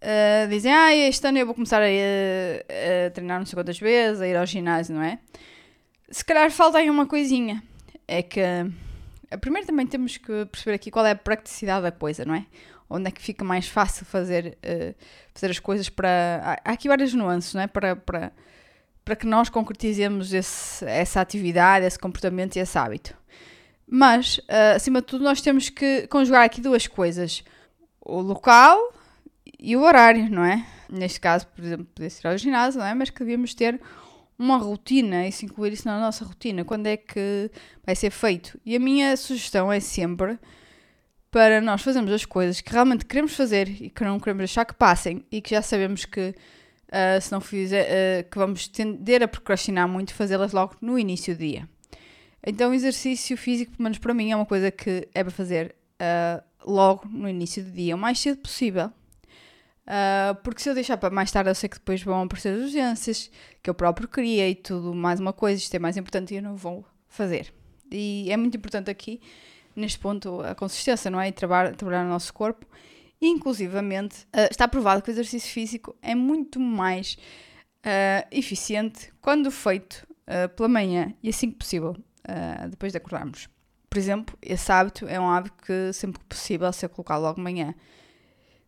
Uh, 0.01 0.49
dizem, 0.49 0.73
ah, 0.73 0.95
este 0.95 1.27
ano 1.27 1.39
eu 1.39 1.47
vou 1.47 1.55
começar 1.55 1.81
a, 1.81 1.87
a, 1.87 3.07
a, 3.07 3.11
treinar 3.11 3.39
não 3.39 3.47
sei 3.47 3.55
quantas 3.57 3.79
vezes, 3.79 4.21
a 4.21 4.27
ir 4.27 4.37
ao 4.37 4.47
ginásio, 4.47 4.95
não 4.95 5.03
é? 5.03 5.19
se 6.13 6.25
calhar 6.25 6.51
falta 6.51 6.79
aí 6.79 6.91
uma 6.91 7.07
coisinha. 7.07 7.63
É 8.07 8.23
que 8.23 8.41
primeiro 9.41 9.67
também 9.67 9.87
temos 9.87 10.19
que 10.19 10.45
perceber 10.47 10.75
aqui 10.75 10.91
qual 10.91 11.07
é 11.07 11.13
a 11.13 11.17
praticidade 11.17 11.83
da 11.83 11.91
coisa, 11.91 12.25
não 12.25 12.35
é? 12.35 12.45
Onde 12.89 13.09
é 13.09 13.11
que 13.11 13.23
fica 13.23 13.43
mais 13.43 13.67
fácil 13.67 14.05
fazer, 14.05 14.59
uh, 14.63 14.95
fazer 15.33 15.51
as 15.51 15.59
coisas 15.59 15.89
para. 15.89 16.59
Há 16.63 16.73
aqui 16.73 16.89
várias 16.89 17.15
nuances, 17.15 17.55
não 17.55 17.63
é? 17.63 17.67
Para, 17.67 17.97
para, 17.97 18.33
para 19.03 19.17
que 19.17 19.27
nós 19.27 19.49
concretizemos 19.49 20.35
esse, 20.35 20.85
essa 20.85 21.21
atividade, 21.21 21.87
esse 21.87 21.99
comportamento 21.99 22.57
e 22.57 22.59
esse 22.61 22.77
hábito. 22.77 23.17
Mas, 23.87 24.39
uh, 24.39 24.77
acima 24.77 25.01
de 25.01 25.07
tudo, 25.07 25.25
nós 25.25 25.41
temos 25.41 25.69
que 25.69 26.07
conjugar 26.09 26.45
aqui 26.45 26.61
duas 26.61 26.87
coisas: 26.87 27.45
o 28.01 28.21
local 28.21 28.93
e 29.59 29.77
o 29.77 29.83
horário, 29.83 30.31
não 30.31 30.45
é? 30.45 30.67
Neste 30.89 31.21
caso, 31.21 31.47
por 31.49 31.65
exemplo, 31.65 31.87
poder 31.95 32.09
ir 32.09 32.27
ao 32.27 32.39
ginásio, 32.39 32.81
não 32.81 32.87
é? 32.87 32.95
Mas 32.95 33.11
que 33.11 33.19
devíamos 33.19 33.55
ter 33.55 33.81
uma 34.39 34.57
rotina, 34.57 35.27
isso 35.27 35.45
incluir 35.45 35.73
isso 35.73 35.87
na 35.87 36.01
nossa 36.01 36.25
rotina, 36.25 36.65
quando 36.65 36.87
é 36.87 36.97
que 36.97 37.51
vai 37.85 37.95
ser 37.95 38.11
feito. 38.11 38.59
E 38.67 38.75
a 38.75 38.81
minha 38.81 39.17
sugestão 39.17 39.73
é 39.73 39.79
sempre 39.79 40.39
para 41.31 41.61
nós 41.61 41.81
fazermos 41.81 42.13
as 42.13 42.25
coisas 42.27 42.61
que 42.61 42.71
realmente 42.71 43.07
queremos 43.07 43.35
fazer 43.35 43.69
e 43.69 43.89
que 43.89 44.05
não 44.05 44.21
queremos 44.21 44.41
deixar 44.41 44.65
que 44.65 44.75
passem 44.75 45.25
e 45.31 45.41
que 45.41 45.51
já 45.51 45.63
sabemos 45.63 46.05
que 46.05 46.35
uh, 46.93 47.21
se 47.21 47.33
não 47.33 47.41
fizer, 47.41 47.87
uh, 47.87 48.31
que 48.31 48.37
vamos 48.37 48.69
tender 48.69 49.23
a 49.23 49.29
procrastinar 49.29 49.89
muito, 49.89 50.13
fazê-las 50.15 50.53
logo 50.53 50.77
no 50.81 50.99
início 50.99 51.35
do 51.35 51.39
dia. 51.39 51.69
Então, 52.45 52.71
o 52.71 52.75
exercício 52.75 53.37
físico, 53.37 53.73
pelo 53.73 53.85
menos 53.85 53.99
para 53.99 54.13
mim, 54.13 54.33
é 54.33 54.37
uma 54.37 54.47
coisa 54.47 54.71
que 54.71 55.09
é 55.15 55.23
para 55.23 55.31
fazer 55.31 55.77
uh, 56.01 56.43
logo 56.65 57.09
no 57.09 57.29
início 57.29 57.63
do 57.63 57.71
dia, 57.71 57.95
o 57.95 57.99
mais 57.99 58.19
cedo 58.19 58.39
possível. 58.39 58.91
Uh, 59.83 60.35
porque 60.43 60.61
se 60.61 60.69
eu 60.69 60.75
deixar 60.75 60.97
para 60.97 61.11
mais 61.11 61.31
tarde, 61.31 61.51
eu 61.51 61.55
sei 61.55 61.69
que 61.69 61.77
depois 61.77 62.03
vão 62.03 62.23
aparecer 62.23 62.55
as 62.55 62.63
urgências, 62.63 63.31
que 63.63 63.71
eu 63.71 63.75
próprio 63.75 64.09
queria 64.09 64.49
e 64.49 64.55
tudo, 64.55 64.95
mais 64.95 65.21
uma 65.21 65.33
coisa, 65.33 65.61
isto 65.61 65.75
é 65.75 65.79
mais 65.79 65.97
importante 65.97 66.35
e 66.35 66.37
eu 66.37 66.43
não 66.43 66.57
vou 66.57 66.85
fazer. 67.09 67.53
E 67.91 68.27
é 68.31 68.37
muito 68.37 68.57
importante 68.57 68.91
aqui, 68.91 69.21
neste 69.77 69.99
ponto, 69.99 70.41
a 70.41 70.55
consistência, 70.55 71.11
não 71.11 71.21
é? 71.21 71.29
E 71.29 71.33
trabalhar, 71.33 71.75
trabalhar 71.77 72.05
no 72.05 72.11
nosso 72.11 72.33
corpo. 72.33 72.67
E, 73.21 73.29
inclusivamente, 73.29 74.23
uh, 74.35 74.49
está 74.51 74.67
provado 74.67 75.01
que 75.01 75.11
o 75.11 75.13
exercício 75.13 75.53
físico 75.53 75.97
é 76.03 76.15
muito 76.15 76.59
mais 76.59 77.17
uh, 77.87 78.27
eficiente 78.33 79.13
quando 79.21 79.51
feito 79.51 80.11
pela 80.57 80.69
manhã 80.69 81.13
e 81.23 81.29
assim 81.29 81.51
que 81.51 81.59
possível, 81.59 81.95
depois 82.71 82.93
de 82.93 82.99
acordarmos. 82.99 83.49
Por 83.89 83.99
exemplo, 83.99 84.37
esse 84.41 84.73
hábito 84.73 85.07
é 85.07 85.21
um 85.21 85.29
hábito 85.29 85.55
que 85.65 85.93
sempre 85.93 86.21
que 86.21 86.27
possível 86.27 86.73
ser 86.73 86.89
colocado 86.89 87.23
logo 87.23 87.37
de 87.37 87.43
manhã. 87.43 87.75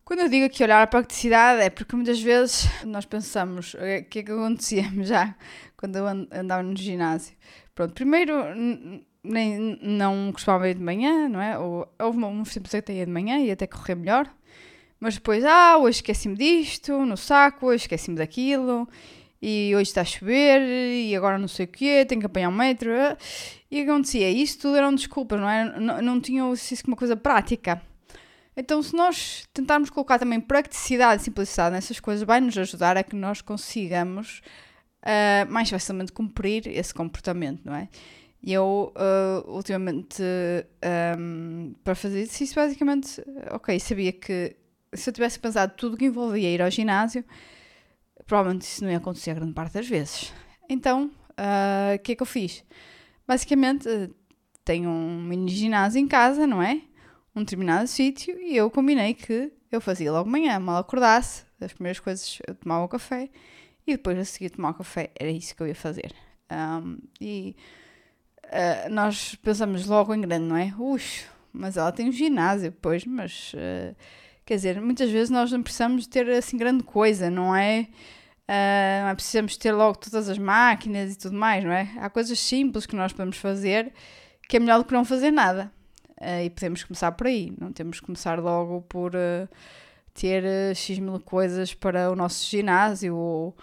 Quando 0.03 0.19
eu 0.19 0.29
digo 0.29 0.45
aqui 0.45 0.63
olhar 0.63 0.83
a 0.83 0.87
praticidade 0.87 1.61
é 1.61 1.69
porque 1.69 1.95
muitas 1.95 2.21
vezes 2.21 2.67
nós 2.83 3.05
pensamos 3.05 3.73
o 3.73 3.77
que 4.07 4.19
é 4.19 4.23
que 4.23 4.31
acontecia 4.31 4.83
já 5.03 5.35
quando 5.75 5.95
eu 5.95 6.05
andava 6.07 6.61
no 6.61 6.77
ginásio. 6.77 7.35
Pronto, 7.73 7.93
primeiro 7.93 8.33
nem, 9.23 9.79
não 9.81 10.31
costumava 10.31 10.69
ir 10.69 10.75
de 10.75 10.83
manhã, 10.83 11.27
não 11.27 11.41
é? 11.41 11.57
Ou, 11.57 11.87
houve 11.99 12.17
uma 12.19 12.45
simples 12.45 12.71
que 12.85 12.91
ia 12.91 13.05
de 13.05 13.11
manhã 13.11 13.39
e 13.39 13.51
até 13.51 13.65
correr 13.65 13.95
melhor. 13.95 14.31
Mas 14.99 15.15
depois, 15.15 15.43
ah, 15.43 15.77
hoje 15.77 15.97
esqueci-me 15.97 16.35
disto, 16.35 17.05
no 17.05 17.17
saco, 17.17 17.67
hoje 17.67 17.83
esqueci-me 17.83 18.17
daquilo, 18.17 18.87
e 19.47 19.75
hoje 19.75 19.89
está 19.91 20.01
a 20.01 20.05
chover, 20.05 20.59
e 20.59 21.15
agora 21.15 21.37
não 21.37 21.47
sei 21.47 21.65
o 21.65 21.67
quê, 21.67 22.03
tenho 22.03 22.19
que 22.19 22.25
apanhar 22.25 22.49
um 22.49 22.51
metro. 22.51 22.89
E 23.69 23.79
acontecia, 23.81 24.27
isso 24.31 24.57
tudo 24.57 24.75
eram 24.75 24.95
desculpas, 24.95 25.39
não 25.39 25.47
é? 25.47 25.79
Não, 25.79 26.01
não 26.01 26.19
tinham 26.19 26.51
isso 26.51 26.75
como 26.81 26.93
uma 26.93 26.97
coisa 26.97 27.15
prática. 27.15 27.79
Então, 28.57 28.81
se 28.81 28.95
nós 28.95 29.47
tentarmos 29.53 29.91
colocar 29.91 30.17
também 30.17 30.39
praticidade 30.39 31.21
e 31.21 31.25
simplicidade 31.25 31.75
nessas 31.75 31.99
coisas, 31.99 32.25
vai 32.25 32.41
nos 32.41 32.57
ajudar 32.57 32.97
a 32.97 33.03
que 33.03 33.15
nós 33.15 33.39
consigamos 33.39 34.41
uh, 35.03 35.51
mais 35.51 35.69
facilmente 35.69 36.11
cumprir 36.11 36.65
esse 36.65 36.91
comportamento, 36.91 37.61
não 37.65 37.75
é? 37.75 37.87
E 38.41 38.51
eu, 38.51 38.91
uh, 38.95 39.51
ultimamente, 39.51 40.23
um, 41.19 41.75
para 41.83 41.93
fazer 41.93 42.21
exercício, 42.21 42.55
basicamente, 42.55 43.23
ok, 43.51 43.79
sabia 43.79 44.11
que 44.11 44.55
se 44.91 45.07
eu 45.07 45.13
tivesse 45.13 45.39
pensado 45.39 45.73
tudo 45.77 45.97
que 45.97 46.05
envolvia 46.05 46.49
ir 46.49 46.63
ao 46.63 46.71
ginásio, 46.71 47.23
provavelmente 48.25 48.63
isso 48.63 48.83
não 48.83 48.91
ia 48.91 48.97
acontecer 48.97 49.31
a 49.31 49.35
grande 49.35 49.53
parte 49.53 49.73
das 49.73 49.87
vezes. 49.87 50.33
Então, 50.69 51.11
ah, 51.37 51.91
o 51.91 51.95
uh, 51.95 51.99
que 51.99 52.11
é 52.13 52.15
que 52.15 52.21
eu 52.21 52.27
fiz? 52.27 52.63
Basicamente, 53.27 53.87
tenho 54.63 54.89
um 54.89 55.21
mini 55.21 55.51
ginásio 55.51 55.99
em 55.99 56.07
casa, 56.07 56.45
não 56.47 56.61
é? 56.61 56.81
um 57.35 57.41
determinado 57.41 57.87
sítio 57.87 58.39
e 58.39 58.55
eu 58.55 58.71
combinei 58.71 59.13
que 59.13 59.51
eu 59.71 59.81
fazia 59.81 60.11
logo 60.11 60.29
manhã, 60.29 60.57
mal 60.57 60.77
acordasse, 60.77 61.43
as 61.59 61.73
primeiras 61.73 61.99
coisas 61.99 62.39
eu 62.47 62.55
tomava 62.55 62.85
o 62.85 62.87
café 62.87 63.29
e 63.85 63.91
depois 63.91 64.17
a 64.17 64.23
seguir 64.23 64.51
tomar 64.51 64.69
o 64.69 64.75
café, 64.75 65.11
era 65.19 65.29
isso 65.29 65.55
que 65.55 65.61
eu 65.61 65.67
ia 65.67 65.75
fazer. 65.75 66.13
Um, 66.49 66.97
e 67.19 67.55
uh, 68.45 68.89
nós 68.89 69.35
pensamos 69.35 69.85
logo 69.85 70.13
em 70.13 70.21
grande, 70.21 70.45
não 70.45 70.55
é? 70.55 70.73
Ux, 70.79 71.25
mas 71.51 71.75
ela 71.75 71.91
tem 71.91 72.07
um 72.07 72.11
ginásio, 72.11 72.71
pois, 72.81 73.05
mas 73.05 73.53
uh, 73.53 73.95
quer 74.45 74.55
dizer, 74.55 74.81
muitas 74.81 75.09
vezes 75.09 75.29
nós 75.29 75.51
não 75.51 75.63
precisamos 75.63 76.05
ter 76.07 76.29
assim 76.29 76.57
grande 76.57 76.83
coisa, 76.83 77.29
não 77.29 77.55
é? 77.55 77.87
Uh, 78.47 79.01
não 79.03 79.09
é 79.09 79.15
precisamos 79.15 79.57
ter 79.57 79.71
logo 79.71 79.97
todas 79.97 80.29
as 80.29 80.37
máquinas 80.37 81.13
e 81.13 81.17
tudo 81.17 81.35
mais, 81.35 81.63
não 81.63 81.71
é? 81.71 81.89
Há 81.97 82.09
coisas 82.09 82.39
simples 82.39 82.85
que 82.85 82.95
nós 82.95 83.11
podemos 83.11 83.37
fazer 83.37 83.91
que 84.47 84.57
é 84.57 84.59
melhor 84.59 84.77
do 84.77 84.85
que 84.85 84.93
não 84.93 85.03
fazer 85.03 85.31
nada. 85.31 85.71
Uh, 86.21 86.45
e 86.45 86.49
podemos 86.49 86.83
começar 86.83 87.11
por 87.11 87.27
aí, 87.27 87.53
não 87.59 87.73
temos 87.73 87.99
que 87.99 88.05
começar 88.05 88.39
logo 88.39 88.81
por 88.83 89.13
uh, 89.15 89.49
ter 90.13 90.43
uh, 90.43 90.75
X 90.75 90.99
mil 90.99 91.19
coisas 91.19 91.73
para 91.73 92.09
o 92.11 92.15
nosso 92.15 92.49
ginásio 92.49 93.15
ou, 93.15 93.57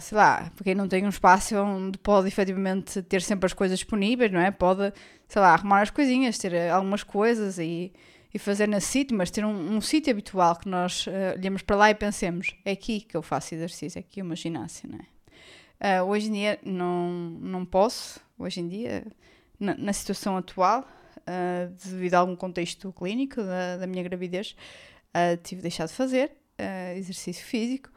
sei 0.00 0.18
lá, 0.18 0.50
para 0.54 0.64
quem 0.64 0.74
não 0.74 0.86
tem 0.86 1.06
um 1.06 1.08
espaço 1.08 1.56
onde 1.56 1.96
pode 1.96 2.28
efetivamente 2.28 3.00
ter 3.02 3.22
sempre 3.22 3.46
as 3.46 3.54
coisas 3.54 3.78
disponíveis, 3.78 4.30
não 4.30 4.40
é? 4.40 4.50
Pode, 4.50 4.92
sei 5.26 5.40
lá, 5.40 5.54
arrumar 5.54 5.80
as 5.80 5.90
coisinhas, 5.90 6.36
ter 6.36 6.68
algumas 6.68 7.02
coisas 7.02 7.58
e, 7.58 7.90
e 8.34 8.38
fazer 8.38 8.66
nesse 8.66 8.88
sítio, 8.88 9.16
mas 9.16 9.30
ter 9.30 9.44
um, 9.44 9.76
um 9.76 9.80
sítio 9.80 10.10
habitual 10.10 10.56
que 10.56 10.68
nós 10.68 11.06
olhemos 11.36 11.62
para 11.62 11.76
lá 11.76 11.90
e 11.90 11.94
pensemos, 11.94 12.54
é 12.64 12.72
aqui 12.72 13.00
que 13.00 13.16
eu 13.16 13.22
faço 13.22 13.54
exercício, 13.54 13.96
é 13.96 14.00
aqui 14.00 14.20
o 14.20 14.24
meu 14.24 14.34
ginásio, 14.36 14.90
não 14.90 14.98
é? 14.98 16.02
hoje 16.02 16.28
em 16.28 16.32
dia 16.32 16.58
não, 16.64 17.10
não 17.40 17.64
posso, 17.64 18.18
hoje 18.38 18.60
em 18.60 18.68
dia, 18.68 19.06
na, 19.58 19.76
na 19.76 19.92
situação 19.92 20.36
atual, 20.36 20.84
uh, 21.24 21.72
devido 21.84 22.14
a 22.14 22.18
algum 22.18 22.36
contexto 22.36 22.92
clínico 22.92 23.42
da, 23.42 23.78
da 23.78 23.86
minha 23.86 24.02
gravidez, 24.02 24.56
uh, 25.10 25.36
tive 25.42 25.60
de 25.60 25.62
deixar 25.62 25.86
de 25.86 25.92
fazer 25.92 26.32
uh, 26.58 26.96
exercício 26.96 27.44
físico. 27.44 27.90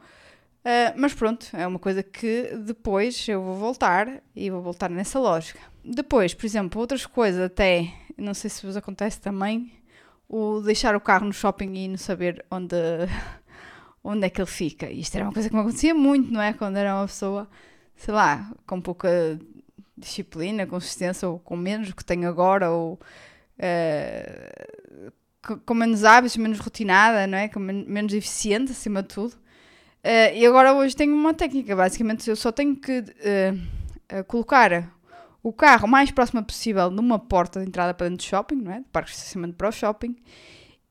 mas 0.96 1.14
pronto, 1.14 1.48
é 1.54 1.66
uma 1.66 1.78
coisa 1.78 2.02
que 2.02 2.54
depois 2.66 3.26
eu 3.26 3.42
vou 3.42 3.54
voltar 3.54 4.22
e 4.36 4.50
vou 4.50 4.60
voltar 4.60 4.90
nessa 4.90 5.18
lógica. 5.18 5.60
Depois, 5.82 6.34
por 6.34 6.44
exemplo, 6.44 6.80
outras 6.80 7.06
coisas 7.06 7.40
até, 7.40 7.90
não 8.18 8.34
sei 8.34 8.50
se 8.50 8.66
vos 8.66 8.76
acontece 8.76 9.18
também, 9.18 9.72
o 10.28 10.60
deixar 10.60 10.94
o 10.94 11.00
carro 11.00 11.26
no 11.26 11.32
shopping 11.32 11.74
e 11.74 11.88
não 11.88 11.96
saber 11.96 12.44
onde, 12.50 12.76
onde 14.04 14.26
é 14.26 14.30
que 14.30 14.40
ele 14.40 14.50
fica. 14.50 14.90
Isto 14.90 15.16
era 15.16 15.24
uma 15.24 15.32
coisa 15.32 15.48
que 15.48 15.54
me 15.54 15.60
acontecia 15.60 15.94
muito, 15.94 16.32
não 16.32 16.40
é? 16.40 16.52
Quando 16.52 16.76
era 16.76 16.94
uma 16.94 17.06
pessoa, 17.06 17.48
sei 17.96 18.12
lá, 18.12 18.50
com 18.66 18.80
pouca 18.80 19.38
disciplina, 19.96 20.66
consistência, 20.66 21.28
ou 21.28 21.38
com 21.38 21.56
menos 21.56 21.92
que 21.92 22.04
tenho 22.04 22.28
agora, 22.28 22.70
ou 22.70 23.00
uh, 23.58 25.12
com 25.64 25.74
menos 25.74 26.04
hábitos, 26.04 26.36
menos 26.36 26.58
rotinada, 26.58 27.26
não 27.26 27.38
é? 27.38 27.48
Com 27.48 27.60
men 27.60 27.84
menos 27.86 28.12
eficiente, 28.12 28.72
acima 28.72 29.02
de 29.02 29.08
tudo. 29.08 29.32
Uh, 30.04 30.34
e 30.34 30.46
agora 30.46 30.74
hoje 30.74 30.94
tenho 30.94 31.14
uma 31.14 31.34
técnica, 31.34 31.74
basicamente 31.74 32.28
eu 32.28 32.36
só 32.36 32.52
tenho 32.52 32.76
que 32.76 33.00
uh, 33.00 34.24
colocar 34.26 34.92
o 35.48 35.52
carro 35.52 35.88
mais 35.88 36.10
próximo 36.10 36.44
possível 36.44 36.90
numa 36.90 37.18
porta 37.18 37.60
de 37.60 37.66
entrada 37.66 37.94
para 37.94 38.08
dentro 38.08 38.24
do 38.24 38.28
shopping, 38.28 38.56
não 38.56 38.72
é? 38.72 38.80
De 38.80 38.86
parque 38.86 39.10
de 39.10 39.16
estacionamento 39.16 39.56
para 39.56 39.68
o 39.68 39.72
shopping. 39.72 40.16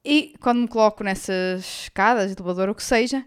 E 0.04 0.34
quando 0.39 0.62
me 0.62 0.67
coloco 0.67 1.04
nessas 1.04 1.84
escadas, 1.84 2.32
elevador, 2.32 2.70
o 2.70 2.76
que 2.76 2.84
seja, 2.84 3.26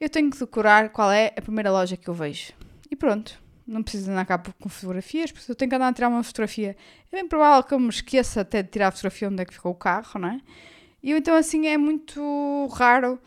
eu 0.00 0.08
tenho 0.08 0.30
que 0.30 0.38
decorar 0.38 0.90
qual 0.90 1.10
é 1.10 1.32
a 1.36 1.42
primeira 1.42 1.70
loja 1.70 1.96
que 1.96 2.08
eu 2.08 2.14
vejo. 2.14 2.52
E 2.90 2.96
pronto 2.96 3.46
não 3.66 3.82
preciso 3.82 4.10
andar 4.10 4.24
cá 4.24 4.38
com 4.38 4.68
fotografias, 4.68 5.32
porque 5.32 5.50
eu 5.50 5.56
tenho 5.56 5.68
que 5.68 5.74
andar 5.74 5.88
a 5.88 5.92
tirar 5.92 6.08
uma 6.08 6.22
fotografia. 6.22 6.76
É 7.10 7.16
bem 7.16 7.26
provável 7.26 7.62
que 7.64 7.74
eu 7.74 7.80
me 7.80 7.88
esqueça 7.88 8.42
até 8.42 8.62
de 8.62 8.70
tirar 8.70 8.88
a 8.88 8.90
fotografia 8.92 9.28
onde 9.28 9.42
é 9.42 9.44
que 9.44 9.54
ficou 9.54 9.72
o 9.72 9.74
carro, 9.74 10.20
não 10.20 10.28
é? 10.28 10.40
E 11.02 11.12
então 11.12 11.34
assim 11.34 11.66
é 11.66 11.76
muito 11.76 12.68
raro. 12.72 13.20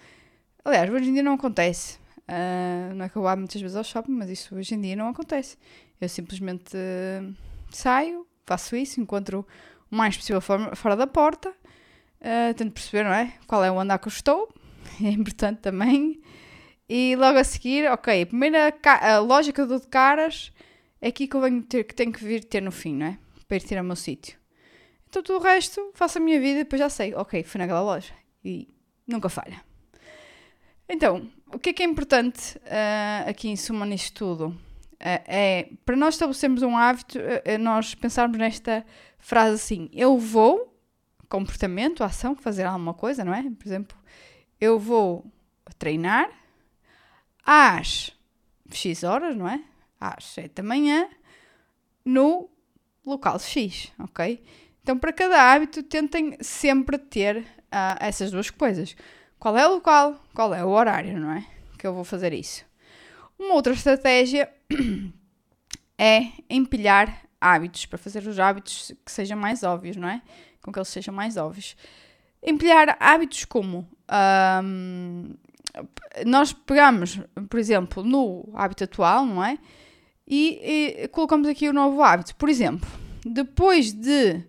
Aliás, 0.64 0.90
hoje 0.90 1.10
em 1.10 1.14
dia 1.14 1.24
não 1.24 1.34
acontece. 1.34 2.00
Uh, 2.28 2.94
não 2.96 3.06
é 3.06 3.10
que 3.10 3.16
eu 3.16 3.22
vá 3.22 3.36
muitas 3.36 3.60
vezes 3.60 3.76
ao 3.76 3.84
shopping, 3.84 4.12
mas 4.12 4.30
isso 4.30 4.56
hoje 4.56 4.76
em 4.76 4.82
dia 4.82 4.96
não 4.96 5.10
acontece. 5.10 5.58
Eu 6.00 6.08
simplesmente 6.08 6.76
uh, 6.76 7.36
saio, 7.72 8.26
faço 8.46 8.76
isso, 8.76 9.02
encontro 9.02 9.46
o 9.92 9.96
mais 9.96 10.16
possível 10.16 10.42
fora, 10.42 10.76
fora 10.76 10.96
da 10.96 11.08
porta, 11.08 11.50
uh, 11.50 12.54
tento 12.56 12.74
perceber, 12.74 13.04
não 13.04 13.14
é? 13.14 13.34
Qual 13.48 13.64
é 13.64 13.72
o 13.72 13.80
andar 13.80 14.00
que 14.00 14.08
eu 14.08 14.12
estou. 14.12 14.54
É 15.02 15.10
importante 15.10 15.60
também. 15.60 16.20
E 16.90 17.16
logo 17.16 17.38
a 17.38 17.44
seguir, 17.44 17.90
ok, 17.92 18.24
a 18.24 18.26
primeira 18.26 18.74
a 18.84 19.20
loja 19.20 19.54
que 19.54 19.62
eu 19.62 19.68
dou 19.68 19.80
de 19.80 19.88
caras 19.88 20.52
é 21.00 21.10
aqui 21.10 21.28
que 21.28 21.36
eu 21.36 21.42
venho 21.42 21.62
ter, 21.62 21.84
que 21.84 21.94
tenho 21.94 22.12
que 22.12 22.24
vir 22.24 22.44
ter 22.44 22.62
no 22.62 22.72
fim, 22.72 22.96
não 22.96 23.06
é? 23.06 23.20
Para 23.48 23.58
ir 23.58 23.64
ter 23.64 23.78
ao 23.78 23.84
meu 23.84 23.96
sítio. 23.96 24.38
Então 25.08 25.22
tudo 25.22 25.40
o 25.40 25.44
resto, 25.44 25.92
faço 25.94 26.18
a 26.18 26.22
minha 26.22 26.40
vida 26.40 26.60
e 26.60 26.64
depois 26.64 26.80
já 26.80 26.90
sei, 26.90 27.14
ok, 27.14 27.44
fui 27.44 27.60
naquela 27.60 27.82
loja. 27.82 28.14
E 28.44 28.68
nunca 29.08 29.30
falha. 29.30 29.62
Então, 30.88 31.30
o 31.54 31.60
que 31.60 31.70
é 31.70 31.74
que 31.74 31.84
é 31.84 31.86
importante 31.86 32.58
uh, 32.58 33.30
aqui 33.30 33.50
em 33.50 33.56
suma 33.56 33.86
nisto 33.86 34.14
tudo? 34.14 34.69
É, 35.00 35.22
é 35.28 35.70
para 35.86 35.96
nós 35.96 36.16
estabelecermos 36.16 36.62
um 36.62 36.76
hábito, 36.76 37.18
é, 37.20 37.42
é 37.46 37.58
nós 37.58 37.96
pensarmos 37.96 38.38
nesta 38.38 38.86
frase 39.18 39.56
assim: 39.56 39.90
eu 39.94 40.18
vou, 40.18 40.78
comportamento, 41.28 42.04
ação, 42.04 42.36
fazer 42.36 42.64
alguma 42.64 42.94
coisa, 42.94 43.24
não 43.24 43.34
é? 43.34 43.44
Por 43.44 43.68
exemplo, 43.68 43.98
eu 44.60 44.78
vou 44.78 45.26
treinar 45.78 46.30
às 47.46 48.12
X 48.72 49.04
horas, 49.04 49.36
não 49.36 49.48
é? 49.48 49.64
Às 50.00 50.26
7 50.26 50.56
da 50.56 50.64
manhã, 50.64 51.08
no 52.04 52.50
local 53.06 53.40
X, 53.40 53.92
ok? 54.00 54.44
Então, 54.82 54.98
para 54.98 55.14
cada 55.14 55.52
hábito, 55.52 55.84
tentem 55.84 56.38
sempre 56.42 56.98
ter 56.98 57.38
uh, 57.38 57.98
essas 58.00 58.32
duas 58.32 58.50
coisas. 58.50 58.96
Qual 59.38 59.58
é 59.58 59.68
o 59.68 59.74
local, 59.76 60.20
qual 60.34 60.54
é 60.54 60.64
o 60.64 60.70
horário, 60.70 61.20
não 61.20 61.32
é? 61.32 61.46
Que 61.78 61.88
eu 61.88 61.94
vou 61.94 62.04
fazer 62.04 62.34
isso. 62.34 62.69
Uma 63.40 63.56
outra 63.56 63.72
estratégia 63.72 64.52
é 65.98 66.28
empilhar 66.50 67.26
hábitos, 67.40 67.86
para 67.86 67.98
fazer 67.98 68.28
os 68.28 68.38
hábitos 68.38 68.92
que 69.06 69.12
sejam 69.12 69.38
mais 69.38 69.64
óbvios, 69.64 69.96
não 69.96 70.10
é? 70.10 70.22
Com 70.62 70.74
que 70.74 70.78
eles 70.78 70.90
sejam 70.90 71.14
mais 71.14 71.38
óbvios. 71.38 71.78
Empilhar 72.44 72.98
hábitos 73.00 73.46
como 73.46 73.90
um, 74.62 75.36
nós 76.26 76.52
pegamos, 76.52 77.20
por 77.50 77.60
exemplo, 77.60 78.04
no 78.04 78.50
hábito 78.54 78.84
atual, 78.84 79.26
não 79.26 79.44
é? 79.44 79.58
E, 80.28 81.04
e, 81.04 81.08
colocamos 81.08 81.48
aqui 81.48 81.70
o 81.70 81.74
novo 81.74 82.04
hábito. 82.04 82.36
Por 82.36 82.50
exemplo, 82.50 82.88
depois 83.26 83.94
de 83.94 84.44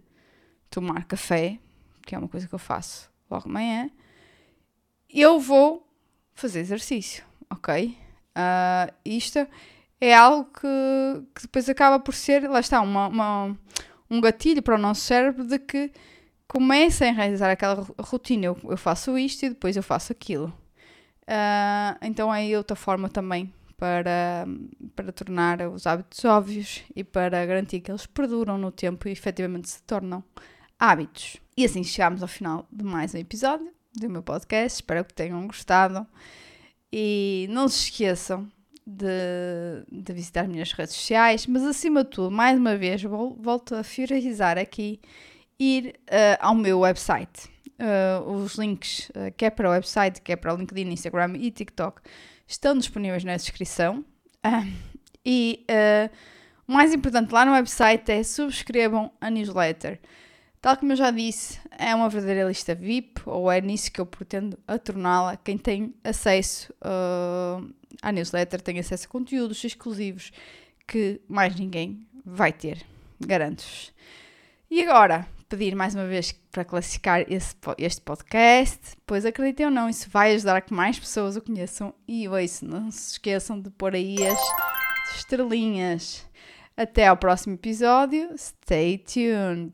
tomar 0.68 1.05
café, 1.05 1.59
que 2.03 2.14
é 2.14 2.18
uma 2.18 2.29
coisa 2.29 2.48
que 2.48 2.55
eu 2.55 2.59
faço 2.59 3.11
logo 3.31 3.44
de 3.44 3.53
manhã, 3.53 3.90
eu 5.09 5.38
vou 5.38 5.87
fazer 6.35 6.61
exercício, 6.61 7.24
ok? 7.48 7.96
Uh, 8.40 8.92
isto 9.05 9.46
é 10.00 10.14
algo 10.14 10.44
que, 10.44 11.26
que, 11.35 11.42
depois 11.42 11.68
acaba 11.68 11.98
por 12.00 12.14
ser, 12.14 12.48
lá 12.48 12.61
está, 12.61 12.81
uma, 12.81 13.09
uma, 13.09 13.59
um 14.11 14.20
gatilho 14.20 14.62
para 14.62 14.74
o 14.74 14.79
nosso 14.79 15.03
cérebro 15.03 15.44
de 15.44 15.59
que 15.59 15.92
começa 16.48 17.07
a 17.07 17.12
realizar 17.12 17.50
aquela 17.50 17.87
rotina. 17.98 18.46
Eu, 18.46 18.59
eu 18.64 18.76
faço 18.76 19.18
isto 19.18 19.44
e 19.44 19.50
depois 19.50 19.76
eu 19.76 19.83
faço 19.83 20.12
aquilo. 20.12 20.53
Uh, 21.22 21.96
então 22.03 22.35
é 22.35 22.57
outra 22.57 22.74
forma 22.74 23.09
também 23.09 23.53
para, 23.76 24.46
para 24.96 25.12
tornar 25.12 25.61
os 25.68 25.87
hábitos 25.87 26.24
óbvios 26.24 26.83
e 26.94 27.05
para 27.05 27.46
garantir 27.46 27.81
que 27.81 27.90
eles 27.90 28.05
perduram 28.05 28.59
no 28.59 28.70
tempo 28.70 29.09
e 29.09 29.12
efetivamente 29.12 29.70
se 29.70 29.83
tornam 29.85 30.24
hábitos. 30.79 31.37
E 31.57 31.64
assim 31.64 31.85
chegamos 31.85 32.22
ao 32.22 32.29
final 32.29 32.66
de 32.72 32.85
mais 32.85 33.14
um 33.14 33.18
episódio 33.18 33.70
do 33.94 34.09
meu 34.09 34.22
podcast. 34.22 34.81
Espero 34.81 35.05
que 35.05 35.14
tenham 35.14 35.46
gostado. 35.46 36.07
E 36.92 37.46
não 37.50 37.68
se 37.68 37.85
esqueçam 37.85 38.48
de, 38.87 39.85
de 39.90 40.12
visitar 40.12 40.42
as 40.42 40.48
minhas 40.48 40.72
redes 40.72 40.94
sociais, 40.94 41.46
mas 41.46 41.62
acima 41.62 42.03
de 42.03 42.11
tudo, 42.11 42.31
mais 42.31 42.59
uma 42.59 42.76
vez, 42.76 43.03
volto 43.03 43.74
a 43.74 43.85
finalizar 43.85 44.59
aqui, 44.59 45.00
ir 45.59 45.94
uh, 46.09 46.37
ao 46.40 46.55
meu 46.55 46.81
website. 46.81 47.48
Uh, 47.79 48.31
os 48.33 48.57
links, 48.57 49.11
uh, 49.11 49.33
quer 49.37 49.50
para 49.50 49.68
o 49.68 49.72
website, 49.72 50.20
quer 50.20 50.37
para 50.37 50.53
o 50.53 50.57
LinkedIn, 50.57 50.90
Instagram 50.90 51.35
e 51.37 51.50
TikTok, 51.50 52.00
estão 52.46 52.76
disponíveis 52.76 53.22
na 53.22 53.37
descrição. 53.37 54.05
e 55.24 55.64
o 56.66 56.72
mais 56.72 56.92
importante 56.94 57.33
lá 57.33 57.44
no 57.44 57.53
website 57.53 58.11
é 58.11 58.22
subscrevam 58.22 59.12
a 59.20 59.31
newsletter. 59.31 60.00
Tal 60.60 60.76
como 60.76 60.92
eu 60.92 60.96
já 60.96 61.10
disse, 61.10 61.58
é 61.78 61.94
uma 61.94 62.10
verdadeira 62.10 62.46
lista 62.46 62.74
VIP, 62.74 63.22
ou 63.24 63.50
é 63.50 63.62
nisso 63.62 63.90
que 63.90 63.98
eu 63.98 64.04
pretendo 64.04 64.58
a 64.68 64.78
torná-la. 64.78 65.36
Quem 65.36 65.56
tem 65.56 65.94
acesso 66.04 66.70
uh, 66.82 67.66
à 68.02 68.12
newsletter 68.12 68.60
tem 68.60 68.78
acesso 68.78 69.06
a 69.06 69.08
conteúdos 69.08 69.64
exclusivos 69.64 70.30
que 70.86 71.20
mais 71.26 71.56
ninguém 71.56 72.06
vai 72.24 72.52
ter, 72.52 72.82
garanto-vos. 73.18 73.90
E 74.70 74.82
agora, 74.82 75.26
pedir 75.48 75.74
mais 75.74 75.94
uma 75.94 76.06
vez 76.06 76.32
para 76.52 76.64
classificar 76.64 77.24
esse, 77.32 77.56
este 77.78 78.02
podcast, 78.02 78.96
pois 79.06 79.24
acreditem 79.24 79.66
ou 79.66 79.72
não, 79.72 79.88
isso 79.88 80.10
vai 80.10 80.34
ajudar 80.34 80.56
a 80.56 80.60
que 80.60 80.74
mais 80.74 80.98
pessoas 80.98 81.36
o 81.36 81.40
conheçam 81.40 81.94
e 82.06 82.28
ouçam. 82.28 82.68
Não 82.68 82.90
se 82.90 83.12
esqueçam 83.12 83.58
de 83.58 83.70
pôr 83.70 83.94
aí 83.94 84.16
as 84.26 84.38
estrelinhas. 85.16 86.28
Até 86.76 87.06
ao 87.06 87.16
próximo 87.16 87.54
episódio. 87.54 88.30
Stay 88.36 88.98
tuned! 88.98 89.72